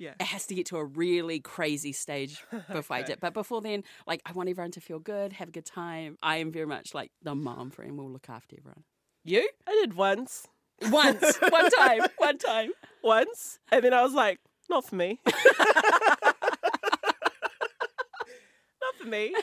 Yeah. 0.04 0.16
it 0.20 0.26
has 0.26 0.46
to 0.48 0.56
get 0.56 0.66
to 0.68 0.78
a 0.78 0.84
really 0.84 1.39
crazy 1.39 1.94
stage 1.94 2.44
before 2.72 2.98
I 2.98 3.04
dip. 3.04 3.22
But 3.22 3.34
before 3.34 3.62
then, 3.62 3.84
like 4.06 4.22
I 4.26 4.34
want 4.34 4.50
everyone 4.50 4.72
to 4.72 4.82
feel 4.82 5.00
good, 5.00 5.32
have 5.34 5.48
a 5.48 5.52
good 5.52 5.66
time. 5.66 6.18
I 6.22 6.38
am 6.38 6.52
very 6.52 6.66
much 6.66 6.94
like 6.94 7.12
the 7.22 7.34
mom 7.34 7.72
friend. 7.72 7.98
We'll 7.98 8.12
look 8.12 8.30
after 8.30 8.58
everyone. 8.58 8.84
You? 9.24 9.50
I 9.66 9.72
did 9.82 9.94
once. 9.94 10.48
Once, 10.89 11.38
one 11.50 11.70
time, 11.72 12.02
one 12.18 12.38
time. 12.38 12.72
once, 13.02 13.60
and 13.72 13.82
then 13.82 13.94
I 13.94 14.04
was 14.04 14.13
like, 14.13 14.39
not 14.70 14.86
for 14.86 14.96
me. 14.96 15.22
not 15.26 15.36
for 19.00 19.08
me. 19.08 19.34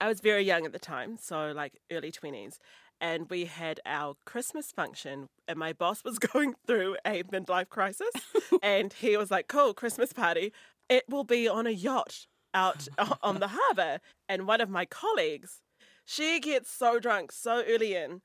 I 0.00 0.08
was 0.08 0.20
very 0.20 0.44
young 0.44 0.64
at 0.64 0.72
the 0.72 0.78
time, 0.78 1.18
so 1.20 1.52
like 1.52 1.74
early 1.92 2.10
20s, 2.10 2.58
and 3.00 3.28
we 3.28 3.44
had 3.44 3.80
our 3.86 4.14
Christmas 4.24 4.72
function, 4.72 5.26
and 5.46 5.58
my 5.58 5.72
boss 5.72 6.04
was 6.04 6.18
going 6.32 6.54
through 6.66 6.96
a 7.06 7.22
midlife 7.24 7.68
crisis, 7.68 8.10
and 8.62 8.92
he 8.92 9.16
was 9.16 9.30
like, 9.30 9.48
cool, 9.48 9.74
Christmas 9.74 10.12
party. 10.12 10.52
It 10.88 11.04
will 11.08 11.24
be 11.24 11.48
on 11.48 11.66
a 11.66 11.70
yacht 11.70 12.26
out 12.54 12.88
on 13.22 13.40
the 13.40 13.48
harbour. 13.48 13.98
And 14.28 14.46
one 14.46 14.60
of 14.60 14.70
my 14.70 14.84
colleagues, 14.84 15.60
she 16.04 16.40
gets 16.40 16.70
so 16.70 16.98
drunk 16.98 17.32
so 17.32 17.62
early 17.68 17.94
in, 17.94 18.22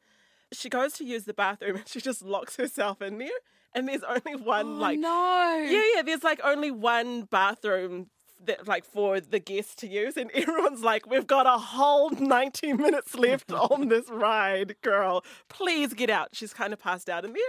she 0.54 0.70
goes 0.70 0.94
to 0.94 1.06
use 1.06 1.26
the 1.26 1.34
bathroom 1.34 1.78
and 1.78 1.88
she 1.88 2.02
just 2.02 2.22
locks 2.22 2.58
herself 2.58 3.02
in 3.02 3.18
there. 3.18 3.30
And 3.74 3.88
there's 3.88 4.04
only 4.04 4.36
one 4.36 4.66
oh, 4.68 4.72
like 4.74 4.98
Oh, 4.98 5.02
no. 5.02 5.66
yeah, 5.70 5.84
yeah. 5.96 6.02
There's 6.02 6.24
like 6.24 6.42
only 6.44 6.72
one 6.72 7.24
bathroom 7.24 8.08
that 8.46 8.68
like 8.68 8.86
for 8.86 9.20
the 9.20 9.40
guests 9.40 9.76
to 9.76 9.88
use, 9.88 10.18
and 10.18 10.32
everyone's 10.36 10.82
like, 10.84 11.06
"We've 11.08 11.28
got 11.28 11.46
a 11.46 11.58
whole 11.58 12.10
90 12.12 12.74
minutes 12.74 13.16
left 13.16 13.52
on 13.52 13.88
this 13.90 14.10
ride, 14.10 14.76
girl. 14.82 15.24
Please 15.50 15.94
get 15.94 16.10
out." 16.10 16.30
She's 16.34 16.54
kind 16.54 16.74
of 16.74 16.80
passed 16.80 17.10
out 17.10 17.26
in 17.26 17.34
there. 17.34 17.44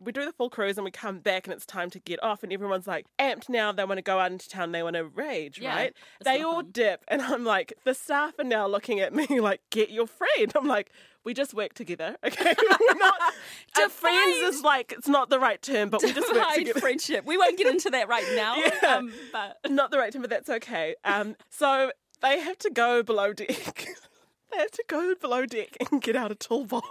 We 0.00 0.12
do 0.12 0.24
the 0.24 0.30
full 0.32 0.48
cruise 0.48 0.78
and 0.78 0.84
we 0.84 0.92
come 0.92 1.18
back 1.18 1.48
and 1.48 1.52
it's 1.54 1.66
time 1.66 1.90
to 1.90 1.98
get 1.98 2.22
off 2.22 2.44
and 2.44 2.52
everyone's 2.52 2.86
like 2.86 3.06
amped 3.18 3.48
now. 3.48 3.72
They 3.72 3.82
want 3.84 3.98
to 3.98 4.02
go 4.02 4.20
out 4.20 4.30
into 4.30 4.48
town. 4.48 4.70
They 4.70 4.84
want 4.84 4.94
to 4.94 5.04
rage, 5.06 5.58
Yeah, 5.58 5.74
right? 5.74 5.94
They 6.24 6.40
all 6.40 6.60
fun. 6.62 6.68
dip 6.70 7.04
and 7.08 7.20
I'm 7.20 7.44
like, 7.44 7.72
the 7.84 7.94
staff 7.94 8.34
are 8.38 8.44
now 8.44 8.68
looking 8.68 9.00
at 9.00 9.12
me 9.12 9.26
like, 9.40 9.60
get 9.70 9.90
your 9.90 10.06
friend. 10.06 10.52
I'm 10.54 10.68
like, 10.68 10.92
we 11.28 11.34
just 11.34 11.52
work 11.52 11.74
together, 11.74 12.16
okay? 12.24 12.54
We're 12.58 12.94
not. 12.94 13.20
uh, 13.78 13.88
friends 13.90 14.36
is 14.38 14.62
like 14.62 14.92
it's 14.96 15.08
not 15.08 15.28
the 15.28 15.38
right 15.38 15.60
term, 15.60 15.90
but 15.90 16.02
we 16.02 16.10
just 16.10 16.32
work 16.34 16.54
together. 16.54 16.80
friendship. 16.80 17.26
We 17.26 17.36
won't 17.36 17.58
get 17.58 17.66
into 17.66 17.90
that 17.90 18.08
right 18.08 18.24
now. 18.34 18.56
Yeah. 18.82 18.96
Um, 18.96 19.12
but 19.30 19.58
not 19.70 19.90
the 19.90 19.98
right 19.98 20.10
term, 20.10 20.22
but 20.22 20.30
that's 20.30 20.48
okay. 20.48 20.94
Um, 21.04 21.36
so 21.50 21.92
they 22.22 22.40
have 22.40 22.56
to 22.60 22.70
go 22.70 23.02
below 23.02 23.34
deck. 23.34 23.88
they 24.50 24.56
have 24.58 24.70
to 24.70 24.84
go 24.88 25.14
below 25.20 25.44
deck 25.44 25.76
and 25.90 26.00
get 26.00 26.16
out 26.16 26.32
a 26.32 26.34
toolbox. 26.34 26.86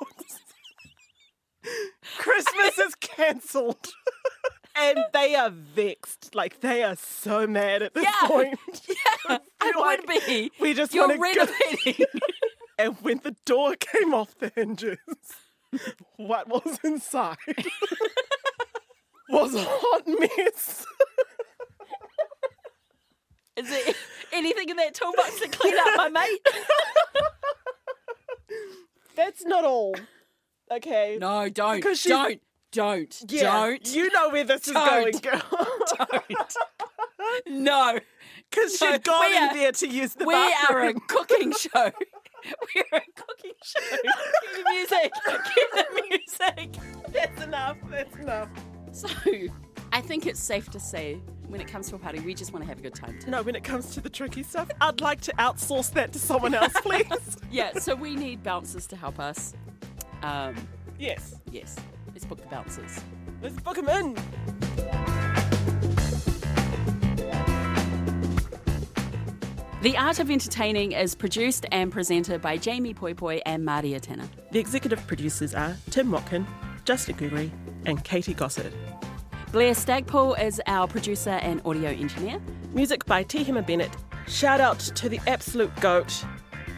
Christmas 2.20 2.78
is 2.78 2.94
cancelled. 2.96 3.88
and 4.76 5.00
they 5.14 5.34
are 5.34 5.50
vexed. 5.50 6.36
Like 6.36 6.62
they 6.62 6.84
are 6.84 6.96
so 6.96 7.48
mad 7.48 7.82
at 7.82 7.96
this 7.96 8.04
Yeah. 8.04 8.28
point. 8.28 8.60
yeah, 8.88 9.38
it 9.64 9.76
like, 9.76 10.06
would 10.08 10.26
be. 10.28 10.52
We 10.60 10.76
just 10.76 10.94
You're 10.94 11.08
renovating. 11.18 12.06
And 12.78 12.96
when 13.02 13.20
the 13.24 13.36
door 13.46 13.76
came 13.80 14.14
off 14.14 14.38
the 14.38 14.52
hinges, 14.56 14.98
what 16.18 16.48
was 16.48 16.80
inside 16.84 17.38
was 19.30 19.56
a 19.56 19.64
hot 19.66 20.04
mess. 20.08 20.86
Is 23.56 23.70
there 23.70 23.94
anything 24.34 24.70
in 24.70 24.76
that 24.78 24.94
toolbox 24.94 25.40
to 25.42 25.48
clean 25.50 25.74
up, 25.80 25.98
my 25.98 26.10
mate? 26.10 26.48
That's 29.16 29.44
not 29.46 29.64
all. 29.66 29.96
Okay. 30.72 31.18
No, 31.20 31.50
don't. 31.50 31.78
Because 31.78 32.00
she's- 32.00 32.14
Don't. 32.16 32.42
Don't. 32.74 33.24
Yeah, 33.30 33.44
Don't. 33.44 33.96
You 33.96 34.12
know 34.12 34.30
where 34.30 34.44
this 34.44 34.68
is 34.68 34.74
Don't. 34.74 34.86
going, 34.86 35.18
girl. 35.20 35.42
don't. 35.98 36.48
No. 37.48 38.00
Because 38.50 38.78
she's 38.78 39.00
gone 39.00 39.34
in 39.34 39.58
there 39.58 39.72
to 39.72 39.88
use 39.88 40.14
the 40.14 40.26
we 40.26 40.34
are 40.34 40.88
a 40.88 40.94
cooking 41.08 41.54
show. 41.54 41.92
We're 42.76 43.00
a 43.00 43.02
cooking 43.16 43.52
show. 43.64 43.80
Get 44.04 44.54
the 44.54 44.72
music. 44.72 45.12
Get 45.56 45.72
the 45.74 46.04
music. 46.10 46.78
That's 47.12 47.44
enough. 47.44 47.78
That's 47.90 48.16
enough. 48.16 48.50
So, 48.92 49.10
I 49.92 50.02
think 50.02 50.26
it's 50.26 50.40
safe 50.40 50.70
to 50.72 50.80
say 50.80 51.22
when 51.48 51.62
it 51.62 51.68
comes 51.68 51.90
to 51.90 51.96
a 51.96 52.00
party, 52.00 52.20
we 52.20 52.34
just 52.34 52.54
want 52.54 52.64
to 52.64 52.70
have 52.70 52.80
a 52.80 52.82
good 52.82 52.96
time 52.96 53.18
too. 53.20 53.32
No, 53.32 53.42
when 53.42 53.56
it 53.56 53.64
comes 53.64 53.94
to 53.96 54.02
the 54.02 54.10
tricky 54.10 54.44
stuff, 54.44 54.70
I'd 54.82 55.02
like 55.02 55.22
to 55.22 55.34
outsource 55.34 55.92
that 55.94 56.14
to 56.14 56.20
someone 56.20 56.54
else, 56.54 56.74
please. 56.82 57.38
Yeah, 57.52 57.78
so 57.80 57.96
we 57.96 58.16
need 58.16 58.44
bouncers 58.44 58.88
to 58.88 58.96
help 58.96 59.20
us. 59.20 59.54
Um, 60.24 60.56
yes. 61.00 61.36
yes, 61.52 61.76
let's 62.14 62.26
book 62.26 62.42
the 62.42 62.48
bouncers. 62.48 63.00
Let's 63.42 63.60
book 63.62 63.76
them 63.76 63.90
in. 63.90 65.07
The 69.80 69.96
Art 69.96 70.18
of 70.18 70.32
Entertaining 70.32 70.94
is 70.94 71.14
produced 71.14 71.68
and 71.72 71.92
presented 71.92 72.42
by 72.42 72.58
Jamie 72.58 72.96
Poi 72.96 73.14
Poi 73.14 73.42
and 73.46 73.64
Maria 73.64 74.00
Tanner. 74.00 74.28
The 74.52 74.58
executive 74.58 75.06
producers 75.06 75.54
are 75.54 75.78
Tim 75.92 76.10
Watkin, 76.10 76.48
Justin 76.84 77.16
Gregory, 77.16 77.52
and 77.86 78.04
Katie 78.04 78.34
Gossard. 78.34 78.74
Blair 79.52 79.76
Stagpoole 79.76 80.34
is 80.44 80.60
our 80.66 80.88
producer 80.88 81.30
and 81.30 81.62
audio 81.64 81.92
engineer. 81.92 82.42
Music 82.74 83.06
by 83.06 83.24
Tehima 83.24 83.64
Bennett. 83.64 83.96
Shout 84.28 84.60
out 84.60 84.80
to 84.80 85.10
the 85.10 85.20
absolute 85.28 85.74
goat, 85.80 86.26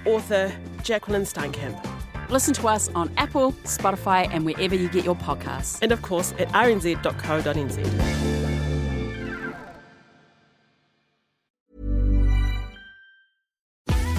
author 0.05 0.51
Jacqueline 0.83 1.23
Steinkamp. 1.23 1.81
Listen 2.29 2.53
to 2.55 2.67
us 2.67 2.89
on 2.95 3.09
Apple, 3.15 3.53
Spotify, 3.63 4.27
and 4.29 4.43
wherever 4.43 4.75
you 4.75 4.89
get 4.89 5.05
your 5.05 5.15
podcasts. 5.15 5.79
And 5.81 5.93
of 5.93 6.01
course 6.01 6.33
at 6.38 6.49
rnz.co.nz. 6.49 8.38